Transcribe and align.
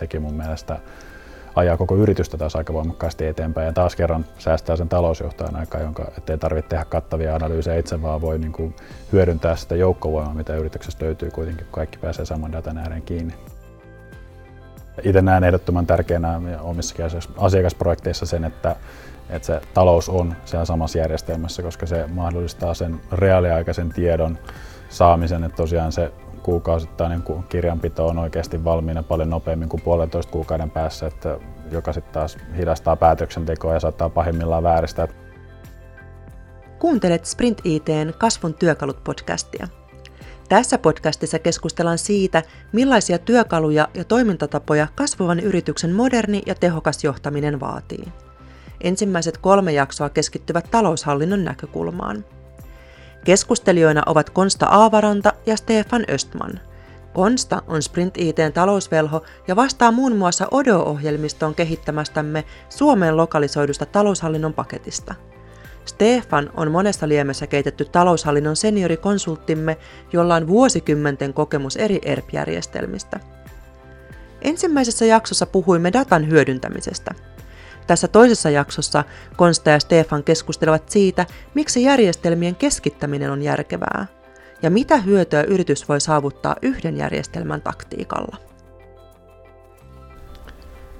sekin 0.00 0.22
mun 0.22 0.34
mielestä 0.34 0.78
ajaa 1.54 1.76
koko 1.76 1.96
yritystä 1.96 2.38
taas 2.38 2.56
aika 2.56 2.72
voimakkaasti 2.72 3.26
eteenpäin 3.26 3.66
ja 3.66 3.72
taas 3.72 3.96
kerran 3.96 4.24
säästää 4.38 4.76
sen 4.76 4.88
talousjohtajan 4.88 5.56
aikaa, 5.56 5.80
jonka 5.80 6.10
ettei 6.18 6.38
tarvitse 6.38 6.68
tehdä 6.68 6.84
kattavia 6.84 7.34
analyysejä 7.34 7.78
itse, 7.78 8.02
vaan 8.02 8.20
voi 8.20 8.38
niin 8.38 8.52
kuin 8.52 8.74
hyödyntää 9.12 9.56
sitä 9.56 9.76
joukkovoimaa, 9.76 10.34
mitä 10.34 10.56
yrityksestä 10.56 11.04
löytyy 11.04 11.30
kuitenkin, 11.30 11.66
kun 11.66 11.72
kaikki 11.72 11.98
pääsee 11.98 12.24
saman 12.24 12.52
datan 12.52 12.78
ääreen 12.78 13.02
kiinni. 13.02 13.34
Itse 15.02 15.22
näen 15.22 15.44
ehdottoman 15.44 15.86
tärkeänä 15.86 16.40
omissakin 16.60 17.04
asiakasprojekteissa 17.36 18.26
sen, 18.26 18.44
että, 18.44 18.76
että 19.30 19.46
se 19.46 19.60
talous 19.74 20.08
on 20.08 20.36
siellä 20.44 20.64
samassa 20.64 20.98
järjestelmässä, 20.98 21.62
koska 21.62 21.86
se 21.86 22.06
mahdollistaa 22.06 22.74
sen 22.74 23.00
reaaliaikaisen 23.12 23.88
tiedon 23.88 24.38
saamisen, 24.88 25.44
että 25.44 25.56
tosiaan 25.56 25.92
se 25.92 26.12
kuukausittainen 26.42 27.22
kirjanpito 27.48 28.06
on 28.06 28.18
oikeasti 28.18 28.64
valmiina 28.64 29.02
paljon 29.02 29.30
nopeammin 29.30 29.68
kuin 29.68 29.82
puolentoista 29.82 30.32
kuukauden 30.32 30.70
päässä, 30.70 31.06
että 31.06 31.38
joka 31.70 31.92
sitten 31.92 32.12
taas 32.12 32.38
hidastaa 32.56 32.96
päätöksentekoa 32.96 33.74
ja 33.74 33.80
saattaa 33.80 34.10
pahimmillaan 34.10 34.62
vääristää. 34.62 35.08
Kuuntelet 36.78 37.24
Sprint 37.24 37.60
ITn 37.64 38.12
Kasvun 38.18 38.54
työkalut 38.54 39.04
podcastia. 39.04 39.68
Tässä 40.48 40.78
podcastissa 40.78 41.38
keskustellaan 41.38 41.98
siitä, 41.98 42.42
millaisia 42.72 43.18
työkaluja 43.18 43.88
ja 43.94 44.04
toimintatapoja 44.04 44.88
kasvavan 44.94 45.40
yrityksen 45.40 45.92
moderni 45.92 46.42
ja 46.46 46.54
tehokas 46.54 47.04
johtaminen 47.04 47.60
vaatii. 47.60 48.12
Ensimmäiset 48.80 49.38
kolme 49.38 49.72
jaksoa 49.72 50.08
keskittyvät 50.08 50.68
taloushallinnon 50.70 51.44
näkökulmaan– 51.44 52.24
Keskustelijoina 53.24 54.02
ovat 54.06 54.30
Konsta 54.30 54.66
Aavaranta 54.66 55.32
ja 55.46 55.56
Stefan 55.56 56.04
Östman. 56.10 56.60
Konsta 57.12 57.62
on 57.68 57.82
Sprint 57.82 58.18
ITn 58.18 58.52
talousvelho 58.54 59.22
ja 59.48 59.56
vastaa 59.56 59.92
muun 59.92 60.16
muassa 60.16 60.48
Odo-ohjelmistoon 60.50 61.54
kehittämästämme 61.54 62.44
Suomeen 62.68 63.16
lokalisoidusta 63.16 63.86
taloushallinnon 63.86 64.54
paketista. 64.54 65.14
Stefan 65.84 66.50
on 66.56 66.70
monessa 66.70 67.08
liemessä 67.08 67.46
keitetty 67.46 67.84
taloushallinnon 67.84 68.56
seniorikonsulttimme, 68.56 69.76
jolla 70.12 70.34
on 70.34 70.46
vuosikymmenten 70.46 71.34
kokemus 71.34 71.76
eri 71.76 71.98
ERP-järjestelmistä. 72.04 73.20
Ensimmäisessä 74.42 75.04
jaksossa 75.04 75.46
puhuimme 75.46 75.92
datan 75.92 76.28
hyödyntämisestä– 76.28 77.14
tässä 77.86 78.08
toisessa 78.08 78.50
jaksossa 78.50 79.04
Konsta 79.36 79.70
ja 79.70 79.80
Stefan 79.80 80.24
keskustelevat 80.24 80.88
siitä, 80.88 81.26
miksi 81.54 81.82
järjestelmien 81.82 82.54
keskittäminen 82.54 83.30
on 83.30 83.42
järkevää 83.42 84.06
ja 84.62 84.70
mitä 84.70 84.96
hyötyä 84.96 85.42
yritys 85.42 85.88
voi 85.88 86.00
saavuttaa 86.00 86.56
yhden 86.62 86.96
järjestelmän 86.96 87.62
taktiikalla. 87.62 88.36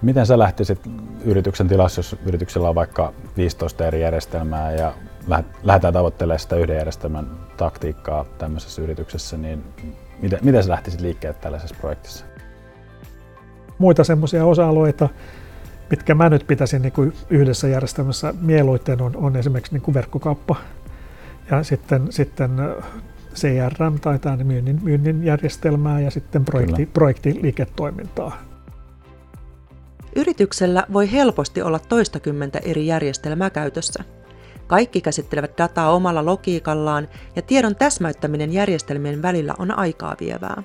Miten 0.03 0.27
sä 0.27 0.39
lähtisit 0.39 0.81
yrityksen 1.25 1.69
tilassa, 1.69 1.99
jos 1.99 2.17
yrityksellä 2.27 2.69
on 2.69 2.75
vaikka 2.75 3.13
15 3.37 3.87
eri 3.87 4.01
järjestelmää 4.01 4.73
ja 4.73 4.95
lähdetään 5.63 5.95
tavoittelemaan 5.95 6.39
sitä 6.39 6.57
yhden 6.57 6.77
järjestelmän 6.77 7.31
taktiikkaa 7.57 8.25
tämmöisessä 8.39 8.83
yrityksessä, 8.83 9.37
niin 9.37 9.65
miten, 10.23 10.39
miten 10.43 10.63
sä 10.63 10.71
lähtisit 10.71 11.01
liikkeelle 11.01 11.39
tällaisessa 11.41 11.77
projektissa? 11.81 12.25
Muita 13.79 14.05
semmoisia 14.05 14.47
osa-alueita, 14.47 15.09
mitkä 15.91 16.15
mä 16.15 16.29
nyt 16.29 16.47
pitäisin 16.47 16.83
niin 16.83 16.93
kuin 16.93 17.13
yhdessä 17.31 17.69
järjestelmässä 17.69 18.35
mieluiten 18.41 19.03
on, 19.03 19.17
on 19.17 19.37
esimerkiksi 19.37 19.73
niin 19.73 19.83
kuin 19.83 19.95
verkkokauppa 19.95 20.57
ja 21.51 21.63
sitten, 21.63 22.13
sitten 22.13 22.51
CRM 23.35 24.01
tai 24.01 24.19
tämä 24.19 24.37
myynnin, 24.37 24.81
myynnin 24.83 25.25
järjestelmää 25.25 26.01
ja 26.01 26.11
sitten 26.11 26.45
projekti, 26.45 26.87
projektiliiketoimintaa. 26.87 28.43
Yrityksellä 30.17 30.87
voi 30.93 31.13
helposti 31.13 31.63
olla 31.63 31.79
toistakymmentä 31.79 32.59
eri 32.59 32.87
järjestelmää 32.87 33.51
käytössä. 33.51 34.05
Kaikki 34.67 35.01
käsittelevät 35.01 35.59
dataa 35.59 35.93
omalla 35.93 36.25
logiikallaan 36.25 37.09
ja 37.37 37.43
tiedon 37.43 37.77
täsmäyttäminen 37.77 38.53
järjestelmien 38.53 39.23
välillä 39.23 39.55
on 39.59 39.79
aikaa 39.79 40.17
vievää. 40.21 40.63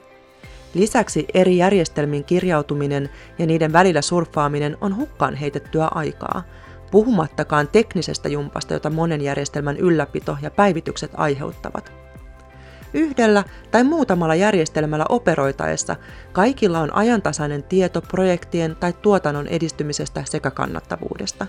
Lisäksi 0.75 1.25
eri 1.33 1.57
järjestelmiin 1.57 2.23
kirjautuminen 2.23 3.09
ja 3.39 3.45
niiden 3.45 3.73
välillä 3.73 4.01
surffaaminen 4.01 4.77
on 4.81 4.95
hukkaan 4.95 5.35
heitettyä 5.35 5.87
aikaa, 5.91 6.43
puhumattakaan 6.91 7.67
teknisestä 7.67 8.29
jumpasta, 8.29 8.73
jota 8.73 8.89
monen 8.89 9.21
järjestelmän 9.21 9.77
ylläpito 9.77 10.37
ja 10.41 10.51
päivitykset 10.51 11.11
aiheuttavat. 11.17 11.91
Yhdellä 12.93 13.43
tai 13.71 13.83
muutamalla 13.83 14.35
järjestelmällä 14.35 15.05
operoitaessa 15.09 15.95
kaikilla 16.31 16.79
on 16.79 16.95
ajantasainen 16.95 17.63
tieto 17.63 18.01
projektien 18.01 18.75
tai 18.75 18.93
tuotannon 18.93 19.47
edistymisestä 19.47 20.23
sekä 20.25 20.51
kannattavuudesta. 20.51 21.47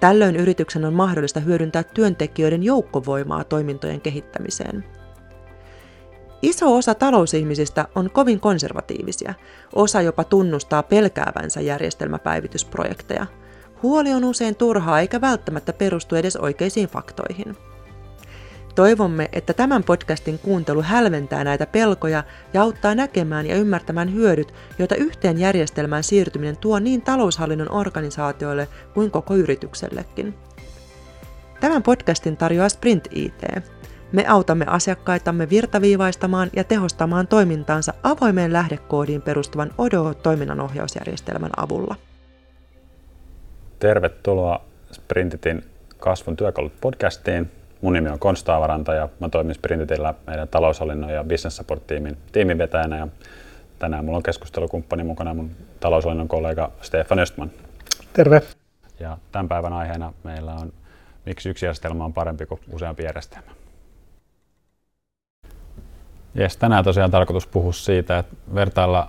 Tällöin 0.00 0.36
yrityksen 0.36 0.84
on 0.84 0.94
mahdollista 0.94 1.40
hyödyntää 1.40 1.82
työntekijöiden 1.82 2.62
joukkovoimaa 2.62 3.44
toimintojen 3.44 4.00
kehittämiseen. 4.00 4.84
Iso 6.42 6.76
osa 6.76 6.94
talousihmisistä 6.94 7.88
on 7.94 8.10
kovin 8.10 8.40
konservatiivisia. 8.40 9.34
Osa 9.74 10.00
jopa 10.00 10.24
tunnustaa 10.24 10.82
pelkäävänsä 10.82 11.60
järjestelmäpäivitysprojekteja. 11.60 13.26
Huoli 13.82 14.12
on 14.12 14.24
usein 14.24 14.56
turhaa 14.56 15.00
eikä 15.00 15.20
välttämättä 15.20 15.72
perustu 15.72 16.16
edes 16.16 16.36
oikeisiin 16.36 16.88
faktoihin. 16.88 17.56
Toivomme, 18.74 19.28
että 19.32 19.52
tämän 19.54 19.84
podcastin 19.84 20.38
kuuntelu 20.38 20.82
hälventää 20.82 21.44
näitä 21.44 21.66
pelkoja 21.66 22.24
ja 22.54 22.62
auttaa 22.62 22.94
näkemään 22.94 23.46
ja 23.46 23.56
ymmärtämään 23.56 24.14
hyödyt, 24.14 24.54
joita 24.78 24.94
yhteen 24.94 25.38
järjestelmään 25.38 26.04
siirtyminen 26.04 26.56
tuo 26.56 26.78
niin 26.78 27.02
taloushallinnon 27.02 27.72
organisaatioille 27.72 28.68
kuin 28.94 29.10
koko 29.10 29.34
yrityksellekin. 29.34 30.34
Tämän 31.60 31.82
podcastin 31.82 32.36
tarjoaa 32.36 32.68
Sprint 32.68 33.08
IT. 33.10 33.42
Me 34.12 34.24
autamme 34.28 34.64
asiakkaitamme 34.68 35.50
virtaviivaistamaan 35.50 36.50
ja 36.56 36.64
tehostamaan 36.64 37.26
toimintaansa 37.26 37.94
avoimeen 38.02 38.52
lähdekoodiin 38.52 39.22
perustuvan 39.22 39.70
Odoo-toiminnanohjausjärjestelmän 39.78 41.50
avulla. 41.56 41.96
Tervetuloa 43.78 44.64
Sprintitin 44.92 45.64
kasvun 45.98 46.36
työkalut 46.36 46.72
podcastiin. 46.80 47.50
Mun 47.80 47.92
nimi 47.92 48.08
on 48.08 48.18
Konsta 48.18 48.56
Avaranta 48.56 48.94
ja 48.94 49.08
mä 49.20 49.28
toimin 49.28 49.54
Sprintitillä 49.54 50.14
meidän 50.26 50.48
taloushallinnon 50.48 51.10
ja 51.10 51.24
business 51.24 51.56
support 51.56 51.86
tiimin 51.86 52.16
tiiminvetäjänä. 52.32 52.96
Ja 52.96 53.08
tänään 53.78 54.04
mulla 54.04 54.16
on 54.16 54.22
keskustelukumppani 54.22 55.04
mukana 55.04 55.34
mun 55.34 55.50
taloushallinnon 55.80 56.28
kollega 56.28 56.70
Stefan 56.80 57.18
Östman. 57.18 57.50
Terve. 58.12 58.42
Ja 59.00 59.18
tämän 59.32 59.48
päivän 59.48 59.72
aiheena 59.72 60.12
meillä 60.24 60.52
on, 60.52 60.72
miksi 61.26 61.48
yksi 61.48 61.66
järjestelmä 61.66 62.04
on 62.04 62.12
parempi 62.12 62.46
kuin 62.46 62.60
useampi 62.72 63.04
järjestelmä. 63.04 63.61
Jes, 66.34 66.56
tänään 66.56 66.84
tosiaan 66.84 67.10
tarkoitus 67.10 67.46
puhua 67.46 67.72
siitä, 67.72 68.18
että 68.18 68.36
vertailla 68.54 69.08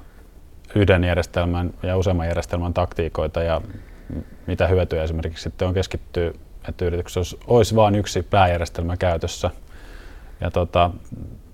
yhden 0.76 1.04
järjestelmän 1.04 1.74
ja 1.84 1.98
useamman 1.98 2.28
järjestelmän 2.28 2.74
taktiikoita 2.74 3.44
ja 3.44 3.62
mitä 4.48 4.68
hyötyjä 4.68 5.04
esimerkiksi 5.04 5.44
sitten 5.44 5.68
on 5.68 5.74
keskittyä, 5.74 6.32
että 6.70 6.86
yrityksessä 6.86 7.38
olisi 7.48 7.76
vain 7.76 7.96
yksi 7.96 8.24
pääjärjestelmä 8.24 8.98
käytössä. 8.98 9.50
Ja 10.42 10.52
tota, 10.52 10.90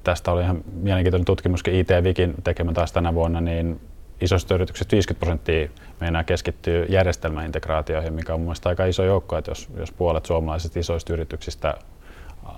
tästä 0.04 0.32
oli 0.32 0.42
ihan 0.42 0.64
mielenkiintoinen 0.74 1.26
tutkimuskin 1.26 1.76
IT-Vikin 1.76 2.34
tekemä 2.44 2.74
taas 2.74 2.92
tänä 2.92 3.14
vuonna, 3.14 3.42
niin 3.42 3.82
isoista 4.22 4.56
yrityksistä 4.56 4.92
50 4.92 5.20
prosenttia 5.20 5.70
meinaa 6.00 6.24
keskittyy 6.24 6.86
järjestelmäintegraatioihin, 6.90 8.14
mikä 8.14 8.34
on 8.34 8.42
mielestäni 8.42 8.72
aika 8.72 8.86
iso 8.86 9.04
joukko, 9.04 9.38
että 9.38 9.52
jos, 9.52 9.70
jos 9.78 9.92
puolet 9.92 10.26
suomalaisista 10.26 10.80
isoista 10.80 11.14
yrityksistä 11.14 11.74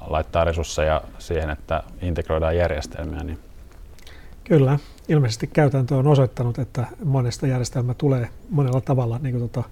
laittaa 0.07 0.43
resursseja 0.43 1.01
siihen, 1.19 1.49
että 1.49 1.83
integroidaan 2.01 2.57
järjestelmiä. 2.57 3.23
Niin. 3.23 3.39
Kyllä, 4.43 4.79
ilmeisesti 5.07 5.47
käytäntö 5.47 5.95
on 5.95 6.07
osoittanut, 6.07 6.59
että 6.59 6.85
monesta 7.03 7.47
järjestelmä 7.47 7.93
tulee 7.93 8.29
monella 8.49 8.81
tavalla 8.81 9.19
niin 9.22 9.37
kuin 9.37 9.49
tota, 9.49 9.69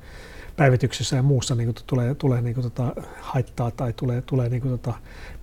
päivityksessä 0.58 1.16
ja 1.16 1.24
muussa 1.24 1.56
niin 1.56 1.68
kuin, 1.68 1.76
tulee, 1.88 2.16
tulee 2.16 2.42
niin 2.42 2.56
kuin, 2.56 2.64
tota, 2.64 3.02
haittaa 3.22 3.72
tai 3.72 3.94
tulee, 3.94 4.22
tulee 4.22 4.50
niin 4.50 4.62
kuin, 4.62 4.80
tota, 4.80 4.94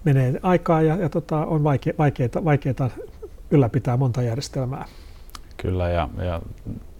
menee 0.05 0.41
aikaa 0.43 0.83
ja, 0.83 0.97
ja 0.97 1.09
tota, 1.09 1.47
on 1.47 1.65
vaike, 1.65 1.95
vaikeita, 1.99 2.45
vaikeita 2.45 2.91
ylläpitää 3.51 3.97
monta 3.97 4.23
järjestelmää. 4.23 4.85
Kyllä 5.57 5.89
ja, 5.89 6.09
ja 6.19 6.43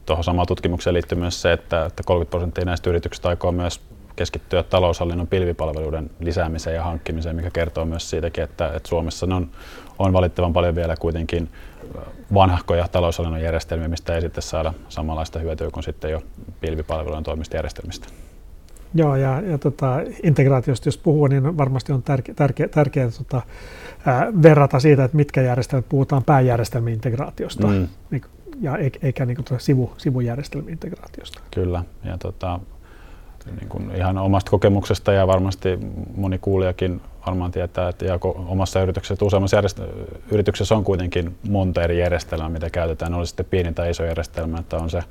tuohon 0.07 0.25
samaan 0.25 0.47
tutkimukseen 0.47 0.95
liittyy 0.95 1.19
myös 1.19 1.43
se, 1.43 1.53
että, 1.53 1.85
että 1.85 2.03
30 2.07 2.31
prosenttia 2.31 2.65
näistä 2.65 2.91
yrityksistä 2.91 3.29
aikoo 3.29 3.53
myös 3.53 3.81
keskittyä 4.17 4.63
taloushallinnon 4.63 5.27
pilvipalveluiden 5.27 6.11
lisäämiseen 6.21 6.77
ja 6.77 6.85
hankkimiseen, 6.85 7.37
mikä 7.37 7.51
kertoo 7.51 7.85
myös 7.85 8.11
siitäkin, 8.11 8.45
että, 8.45 8.67
että 8.67 8.89
Suomessa 8.89 9.27
on, 9.27 9.51
on 9.99 10.13
valittavan 10.13 10.53
paljon 10.53 10.75
vielä 10.75 10.97
kuitenkin 10.97 11.49
vanhahkoja 12.35 12.89
taloushallinnon 12.89 13.43
järjestelmiä, 13.43 13.89
mistä 13.89 14.15
ei 14.15 14.21
sitten 14.21 14.43
saada 14.43 14.75
samanlaista 14.89 15.39
hyötyä 15.39 15.71
kuin 15.71 15.85
sitten 15.85 16.11
jo 16.11 16.23
pilvipalvelujen 16.61 17.25
toimista 17.25 17.57
järjestelmistä. 17.57 18.09
Joo, 18.95 19.17
ja, 19.17 19.41
ja 19.41 19.59
tota, 19.59 20.01
integraatiosta 20.23 20.89
jos 20.89 20.99
puhuu, 20.99 21.27
niin 21.27 21.57
varmasti 21.57 21.93
on 21.93 22.03
tärkeää 22.03 22.37
tärkeä, 22.37 22.69
tärkeä, 22.69 23.11
tota, 23.11 23.43
verrata 24.43 24.81
siitä, 24.81 25.05
että 25.05 25.17
mitkä 25.17 25.43
järjestelmät 25.43 25.89
puhutaan 25.89 26.25
pääjärjestelmien 26.25 26.95
integraatiosta. 26.95 27.67
Mm. 27.67 27.89
Niin, 28.11 28.23
ja 28.61 28.77
eikä 29.03 29.27
niin 29.27 29.37
kuin 29.37 29.45
tuota 29.45 29.65
sivu, 29.65 29.93
sivujärjestelmäintegraatiosta. 29.97 31.41
Kyllä, 31.51 31.85
ja 32.05 32.19
tota, 32.19 32.61
niin 33.47 33.69
kuin 33.69 33.91
ihan 33.97 34.19
omasta 34.19 34.51
kokemuksesta 34.51 35.13
ja 35.13 35.27
varmasti 35.27 35.79
moni 36.17 36.39
kuulijakin 36.39 37.01
varmaan 37.27 37.51
tietää, 37.51 37.89
että 37.89 38.05
omassa 38.49 38.83
yrityksessä, 38.83 39.25
useammassa 39.25 39.61
järjest- 39.61 40.09
yrityksessä 40.31 40.75
on 40.75 40.85
kuitenkin 40.85 41.39
monta 41.49 41.83
eri 41.83 41.99
järjestelmää, 41.99 42.49
mitä 42.49 42.71
käytetään, 42.71 43.15
oli 43.15 43.27
sitten 43.27 43.47
pieni 43.47 43.73
tai 43.73 43.91
iso 43.91 44.05
järjestelmä, 44.05 44.59
että 44.59 44.77
on 44.77 44.91
se 44.91 45.03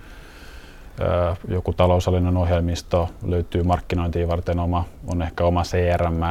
joku 1.48 1.74
taloushallinnon 1.74 2.38
ohjelmisto, 2.38 3.10
löytyy 3.26 3.64
markkinointiin 3.64 4.28
varten 4.28 4.60
oma, 4.60 4.86
on 5.08 5.22
ehkä 5.22 5.44
oma 5.44 5.64
CRM, 5.64 6.22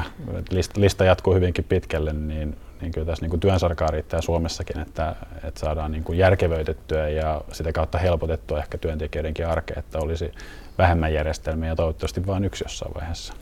lista, 0.50 0.80
lista 0.80 1.04
jatkuu 1.04 1.34
hyvinkin 1.34 1.64
pitkälle, 1.64 2.12
niin, 2.12 2.56
niin 2.80 2.92
kyllä 2.92 3.06
tässä 3.06 3.22
niin 3.22 3.30
kuin 3.30 3.40
työnsarkaa 3.40 3.88
riittää 3.88 4.20
Suomessakin, 4.20 4.80
että, 4.80 5.16
että 5.44 5.60
saadaan 5.60 5.92
niin 5.92 6.04
kuin 6.04 6.18
järkevöitettyä 6.18 7.08
ja 7.08 7.40
sitä 7.52 7.72
kautta 7.72 7.98
helpotettua 7.98 8.58
ehkä 8.58 8.78
työntekijöidenkin 8.78 9.46
arkea, 9.46 9.76
että 9.78 9.98
olisi 9.98 10.32
vähemmän 10.78 11.14
järjestelmiä 11.14 11.68
ja 11.68 11.76
toivottavasti 11.76 12.26
vain 12.26 12.44
yksi 12.44 12.64
jossain 12.64 12.94
vaiheessa. 12.94 13.34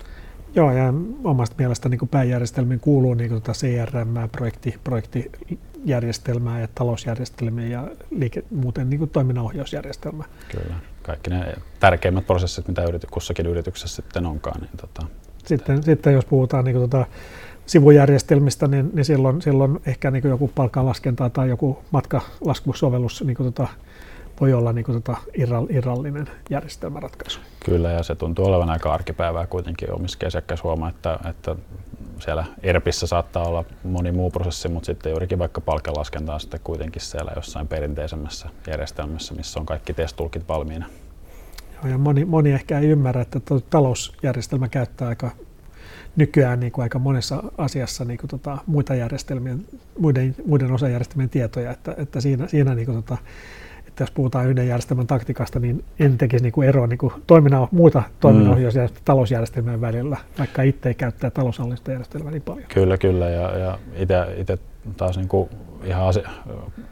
Joo, 0.54 0.72
ja 0.72 0.94
omasta 1.24 1.56
mielestä 1.58 1.88
niin 1.88 2.08
pääjärjestelmiin 2.10 2.80
kuuluu 2.80 3.14
niin 3.14 3.30
tuota 3.30 3.52
CRM, 3.52 4.28
projekti, 4.32 4.74
projektijärjestelmää 4.84 6.60
ja 6.60 6.68
talousjärjestelmiä 6.74 7.66
ja 7.66 7.88
liike, 8.10 8.44
muuten 8.50 8.90
niin 8.90 9.08
toiminnanohjausjärjestelmä. 9.08 10.24
Kyllä, 10.48 10.74
kaikki 11.02 11.30
ne 11.30 11.54
tärkeimmät 11.80 12.26
prosessit, 12.26 12.68
mitä 12.68 12.84
yrity, 12.84 13.06
kussakin 13.10 13.46
yrityksessä 13.46 13.96
sitten 13.96 14.26
onkaan. 14.26 14.60
Niin 14.60 14.76
tota, 14.76 15.06
sitten, 15.44 15.82
sitten 15.82 16.12
jos 16.12 16.24
puhutaan 16.24 16.64
niin 16.64 16.76
tuota, 16.76 17.06
sivujärjestelmistä, 17.66 18.68
niin, 18.68 18.90
niin 18.94 19.04
silloin, 19.04 19.42
silloin 19.42 19.80
ehkä 19.86 20.10
niin 20.10 20.28
joku 20.28 20.48
palkanlaskenta 20.48 21.30
tai 21.30 21.48
joku 21.48 21.78
matkalaskusovellus 21.90 23.24
niin 23.24 23.36
tuota, 23.36 23.68
voi 24.42 24.52
olla 24.52 24.72
niin 24.72 24.84
kuin, 24.84 25.02
tota, 25.02 25.16
irrallinen 25.68 26.26
järjestelmäratkaisu. 26.50 27.40
Kyllä, 27.64 27.90
ja 27.90 28.02
se 28.02 28.14
tuntuu 28.14 28.46
olevan 28.46 28.70
aika 28.70 28.94
arkipäivää 28.94 29.46
kuitenkin 29.46 29.92
omissa 29.92 30.26
asiakkaissa 30.26 30.68
huomaa, 30.68 30.88
että, 30.88 31.18
että 31.30 31.56
siellä 32.18 32.44
ERPissä 32.62 33.06
saattaa 33.06 33.44
olla 33.44 33.64
moni 33.84 34.12
muu 34.12 34.30
prosessi, 34.30 34.68
mutta 34.68 34.86
sitten 34.86 35.10
juurikin 35.10 35.38
vaikka 35.38 35.60
palkanlaskenta 35.60 36.34
on 36.34 36.40
sitten 36.40 36.60
kuitenkin 36.64 37.02
siellä 37.02 37.32
jossain 37.36 37.68
perinteisemmässä 37.68 38.48
järjestelmässä, 38.66 39.34
missä 39.34 39.60
on 39.60 39.66
kaikki 39.66 39.94
testulkit 39.94 40.48
valmiina. 40.48 40.86
Joo, 41.74 41.92
ja 41.92 41.98
moni, 41.98 42.24
moni 42.24 42.52
ehkä 42.52 42.78
ei 42.78 42.88
ymmärrä, 42.88 43.22
että 43.22 43.40
talousjärjestelmä 43.70 44.68
käyttää 44.68 45.08
aika 45.08 45.30
nykyään 46.16 46.60
niin 46.60 46.72
kuin 46.72 46.82
aika 46.82 46.98
monessa 46.98 47.42
asiassa 47.58 48.04
niin 48.04 48.18
kuin 48.18 48.30
tota, 48.30 48.58
muita 48.66 48.94
järjestelmien, 48.94 49.64
muiden, 49.98 50.34
muiden 50.46 50.72
osajärjestelmien 50.72 51.30
tietoja, 51.30 51.70
että, 51.70 51.94
että 51.98 52.20
siinä, 52.20 52.46
siinä 52.46 52.74
niin 52.74 52.86
kuin 52.86 53.02
tota, 53.02 53.18
että 53.92 54.02
jos 54.02 54.10
puhutaan 54.10 54.46
yhden 54.46 54.68
järjestelmän 54.68 55.06
taktikasta, 55.06 55.58
niin 55.60 55.84
en 55.98 56.18
tekisi 56.18 56.42
niin 56.42 56.52
kuin 56.52 56.68
eroa 56.68 56.86
niin 56.86 56.98
kuin 56.98 57.12
toiminnan, 57.26 57.68
muuta 57.70 58.02
toiminnanohjaus- 58.20 58.74
ja 58.74 58.88
talousjärjestelmien 59.04 59.80
välillä, 59.80 60.16
vaikka 60.38 60.62
itse 60.62 60.88
ei 60.88 60.94
käyttää 60.94 61.30
taloushallinnosta 61.30 61.90
järjestelmää 61.90 62.30
niin 62.30 62.42
paljon. 62.42 62.66
Kyllä, 62.74 62.98
kyllä. 62.98 63.30
Ja, 63.30 63.58
ja 63.58 63.78
itse 64.36 64.58
taas 64.96 65.16
niin 65.16 65.28
kuin 65.28 65.50
ihan 65.84 66.06
ase, 66.06 66.22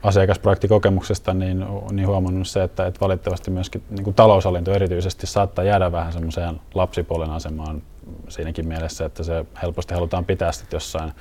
asiakasprojektikokemuksesta 0.03 1.35
niin, 1.35 1.65
niin 1.93 2.07
huomannut 2.07 2.49
se, 2.49 2.63
että, 2.63 2.87
että 2.87 3.01
valitettavasti 3.01 3.51
myöskin 3.51 3.83
niin 3.91 4.05
kuin 4.05 4.15
taloushallinto 4.15 4.73
erityisesti 4.73 5.27
saattaa 5.27 5.65
jäädä 5.65 5.93
vähän 5.93 6.13
semmoiseen 6.13 6.61
lapsipuolen 6.75 7.31
asemaan 7.31 7.83
siinäkin 8.29 8.69
mielessä, 8.69 9.05
että 9.05 9.23
se 9.23 9.45
helposti 9.63 9.95
halutaan 9.95 10.25
pitää 10.25 10.53
sitten 10.53 10.77
jossain 10.77 11.13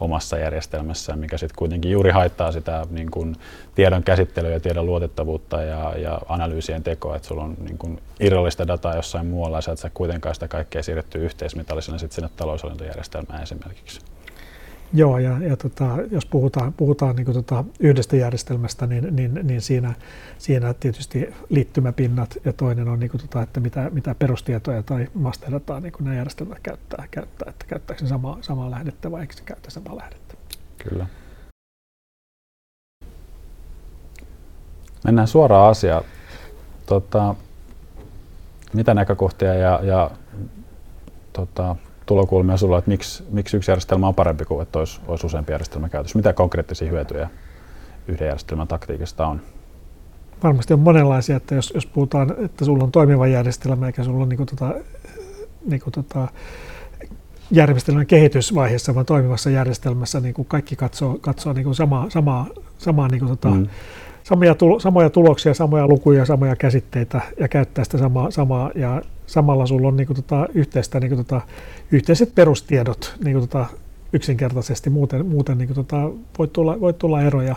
omassa 0.00 0.38
järjestelmässään, 0.38 1.18
mikä 1.18 1.38
sitten 1.38 1.56
kuitenkin 1.58 1.90
juuri 1.90 2.10
haittaa 2.10 2.52
sitä 2.52 2.86
niin 2.90 3.10
kun, 3.10 3.36
tiedon 3.74 4.02
käsittelyä 4.02 4.50
ja 4.50 4.60
tiedon 4.60 4.86
luotettavuutta 4.86 5.62
ja, 5.62 5.98
ja 5.98 6.20
analyysien 6.28 6.82
tekoa, 6.82 7.16
että 7.16 7.28
sulla 7.28 7.44
on 7.44 7.56
niin 7.60 7.78
kun, 7.78 8.00
irrallista 8.20 8.68
dataa 8.68 8.96
jossain 8.96 9.26
muualla 9.26 9.58
ja 9.58 9.62
sä 9.62 9.72
et 9.72 9.78
saa 9.78 9.90
kuitenkaan 9.94 10.34
sitä 10.34 10.48
kaikkea 10.48 10.82
siirrettyä 10.82 11.20
yhteismitallisena 11.20 11.98
sitten 11.98 12.14
sinne 12.14 12.30
taloushallintojärjestelmään 12.36 13.42
esimerkiksi. 13.42 14.00
Joo, 14.96 15.18
ja, 15.18 15.38
ja 15.38 15.56
tota, 15.56 15.96
jos 16.10 16.26
puhutaan, 16.26 16.72
puhutaan 16.72 17.16
niin 17.16 17.32
tota 17.32 17.64
yhdestä 17.80 18.16
järjestelmästä, 18.16 18.86
niin, 18.86 19.16
niin, 19.16 19.40
niin 19.42 19.60
siinä, 19.60 19.94
siinä 20.38 20.74
tietysti 20.74 21.34
liittymäpinnat 21.48 22.38
ja 22.44 22.52
toinen 22.52 22.88
on, 22.88 23.00
niin 23.00 23.10
tota, 23.10 23.42
että 23.42 23.60
mitä, 23.60 23.90
mitä 23.90 24.14
perustietoja 24.14 24.82
tai 24.82 25.08
masterdataa 25.14 25.80
niin 25.80 25.92
nämä 26.00 26.16
järjestelmät 26.16 26.58
käyttää, 26.62 27.08
käyttää 27.10 27.50
että 27.50 27.66
käyttääkö 27.66 28.00
se 28.00 28.08
samaa, 28.08 28.38
samaa 28.40 28.70
lähdettä 28.70 29.10
vai 29.10 29.20
eikö 29.20 29.34
se 29.34 29.42
käytä 29.44 29.70
samaa 29.70 29.96
lähdettä. 29.96 30.34
Kyllä. 30.78 31.06
Mennään 35.04 35.28
suoraan 35.28 35.70
asiaan. 35.70 36.04
Tota, 36.86 37.34
mitä 38.72 38.94
näkökohtia 38.94 39.54
ja, 39.54 39.80
ja 39.82 40.10
tota, 41.32 41.76
tulokulmia 42.06 42.56
sulla, 42.56 42.78
että 42.78 42.90
miksi, 42.90 43.24
miksi 43.30 43.56
yksi 43.56 43.70
järjestelmä 43.70 44.08
on 44.08 44.14
parempi 44.14 44.44
kuin 44.44 44.62
että 44.62 44.78
olisi, 44.78 45.00
olisi 45.08 45.26
useampi 45.26 45.52
järjestelmä 45.52 45.88
käytössä? 45.88 46.18
Mitä 46.18 46.32
konkreettisia 46.32 46.90
hyötyjä 46.90 47.30
yhden 48.08 48.26
järjestelmän 48.26 48.68
taktiikasta 48.68 49.26
on? 49.26 49.40
Varmasti 50.42 50.74
on 50.74 50.80
monenlaisia, 50.80 51.36
että 51.36 51.54
jos, 51.54 51.72
jos 51.74 51.86
puhutaan, 51.86 52.34
että 52.44 52.64
sulla 52.64 52.84
on 52.84 52.92
toimiva 52.92 53.26
järjestelmä 53.26 53.86
eikä 53.86 54.04
sulla 54.04 54.18
ole 54.18 54.26
niin 54.26 54.46
tota, 54.46 54.74
niin 55.66 55.82
tota, 55.92 56.28
järjestelmän 57.50 58.06
kehitysvaiheessa, 58.06 58.94
vaan 58.94 59.06
toimivassa 59.06 59.50
järjestelmässä 59.50 60.20
niin 60.20 60.34
kuin 60.34 60.46
kaikki 60.48 60.76
katsoo, 60.76 61.18
katsoo 61.20 61.52
niin 61.52 61.64
kuin 61.64 61.74
samaa, 61.74 62.10
samaa, 62.10 62.46
samaa 62.78 63.08
niin 63.08 63.18
kuin 63.18 63.28
tota, 63.28 63.48
mm. 63.48 63.66
Samoja, 64.24 64.54
tulo, 64.54 64.80
samoja 64.80 65.10
tuloksia, 65.10 65.54
samoja 65.54 65.88
lukuja, 65.88 66.24
samoja 66.24 66.56
käsitteitä 66.56 67.20
ja 67.40 67.48
käyttää 67.48 67.84
sitä 67.84 67.98
samaa, 67.98 68.30
samaa 68.30 68.70
ja 68.74 69.02
samalla 69.26 69.66
sulla 69.66 69.88
on 69.88 69.96
niin 69.96 70.06
kuin, 70.06 70.16
tota, 70.16 70.48
yhteistä, 70.54 71.00
niin 71.00 71.10
kuin, 71.10 71.26
tota, 71.26 71.40
yhteiset 71.92 72.34
perustiedot 72.34 73.16
niin 73.24 73.36
kuin, 73.36 73.48
tota, 73.48 73.66
yksinkertaisesti. 74.12 74.90
Muuten, 74.90 75.26
muuten 75.26 75.58
niin 75.58 75.68
kuin, 75.68 75.74
tota, 75.74 76.10
voi, 76.38 76.48
tulla, 76.48 76.80
voi 76.80 76.92
tulla 76.92 77.22
eroja 77.22 77.56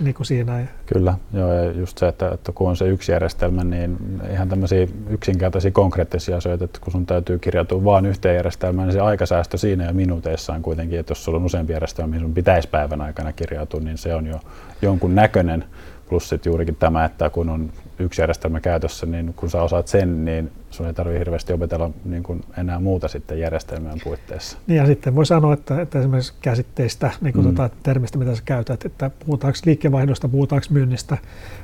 niin 0.00 0.14
kuin 0.14 0.26
siinä. 0.26 0.66
Kyllä, 0.86 1.14
joo, 1.32 1.52
ja 1.52 1.70
just 1.70 1.98
se, 1.98 2.08
että, 2.08 2.28
että 2.28 2.52
kun 2.52 2.68
on 2.68 2.76
se 2.76 2.88
yksi 2.88 3.12
järjestelmä, 3.12 3.64
niin 3.64 3.96
ihan 4.30 4.48
tämmöisiä 4.48 4.86
yksinkertaisia 5.10 5.70
konkreettisia 5.70 6.36
asioita, 6.36 6.64
että 6.64 6.78
kun 6.82 6.92
sun 6.92 7.06
täytyy 7.06 7.38
kirjautua 7.38 7.84
vain 7.84 8.06
yhteen 8.06 8.36
järjestelmään, 8.36 8.88
niin 8.88 8.92
se 8.92 9.00
aikasäästö 9.00 9.58
siinä 9.58 9.84
ja 9.84 9.92
minuuteissa 9.92 10.52
on 10.52 10.62
kuitenkin, 10.62 10.98
että 10.98 11.10
jos 11.10 11.24
sulla 11.24 11.38
on 11.38 11.44
useampi 11.44 11.72
järjestelmä, 11.72 12.08
mihin 12.08 12.22
sun 12.22 12.34
pitäisi 12.34 12.68
päivän 12.68 13.00
aikana 13.00 13.32
kirjautua, 13.32 13.80
niin 13.80 13.98
se 13.98 14.14
on 14.14 14.26
jo 14.26 14.40
jonkun 14.82 15.14
näköinen. 15.14 15.64
Plus 16.08 16.28
sitten 16.28 16.50
juurikin 16.50 16.76
tämä, 16.76 17.04
että 17.04 17.30
kun 17.30 17.48
on 17.48 17.70
yksi 18.02 18.22
järjestelmä 18.22 18.60
käytössä, 18.60 19.06
niin 19.06 19.34
kun 19.34 19.50
sä 19.50 19.62
osaat 19.62 19.88
sen, 19.88 20.24
niin 20.24 20.52
sun 20.70 20.86
ei 20.86 20.94
tarvitse 20.94 21.18
hirveästi 21.18 21.52
opetella 21.52 21.90
niin 22.04 22.22
kuin 22.22 22.44
enää 22.58 22.80
muuta 22.80 23.08
sitten 23.08 23.40
järjestelmien 23.40 24.00
puitteissa. 24.04 24.58
Niin 24.66 24.76
ja 24.76 24.86
sitten 24.86 25.14
voi 25.14 25.26
sanoa, 25.26 25.54
että, 25.54 25.80
että 25.80 25.98
esimerkiksi 25.98 26.34
käsitteistä, 26.42 27.10
niin 27.20 27.32
kuin 27.32 27.46
mm. 27.46 27.54
tuota 27.54 27.74
termistä, 27.82 28.18
mitä 28.18 28.34
sä 28.34 28.42
käytät, 28.44 28.84
että 28.84 29.10
puhutaanko 29.26 29.58
liikevaihdosta, 29.64 30.28
puhutaanko 30.28 30.66
myynnistä, 30.70 31.18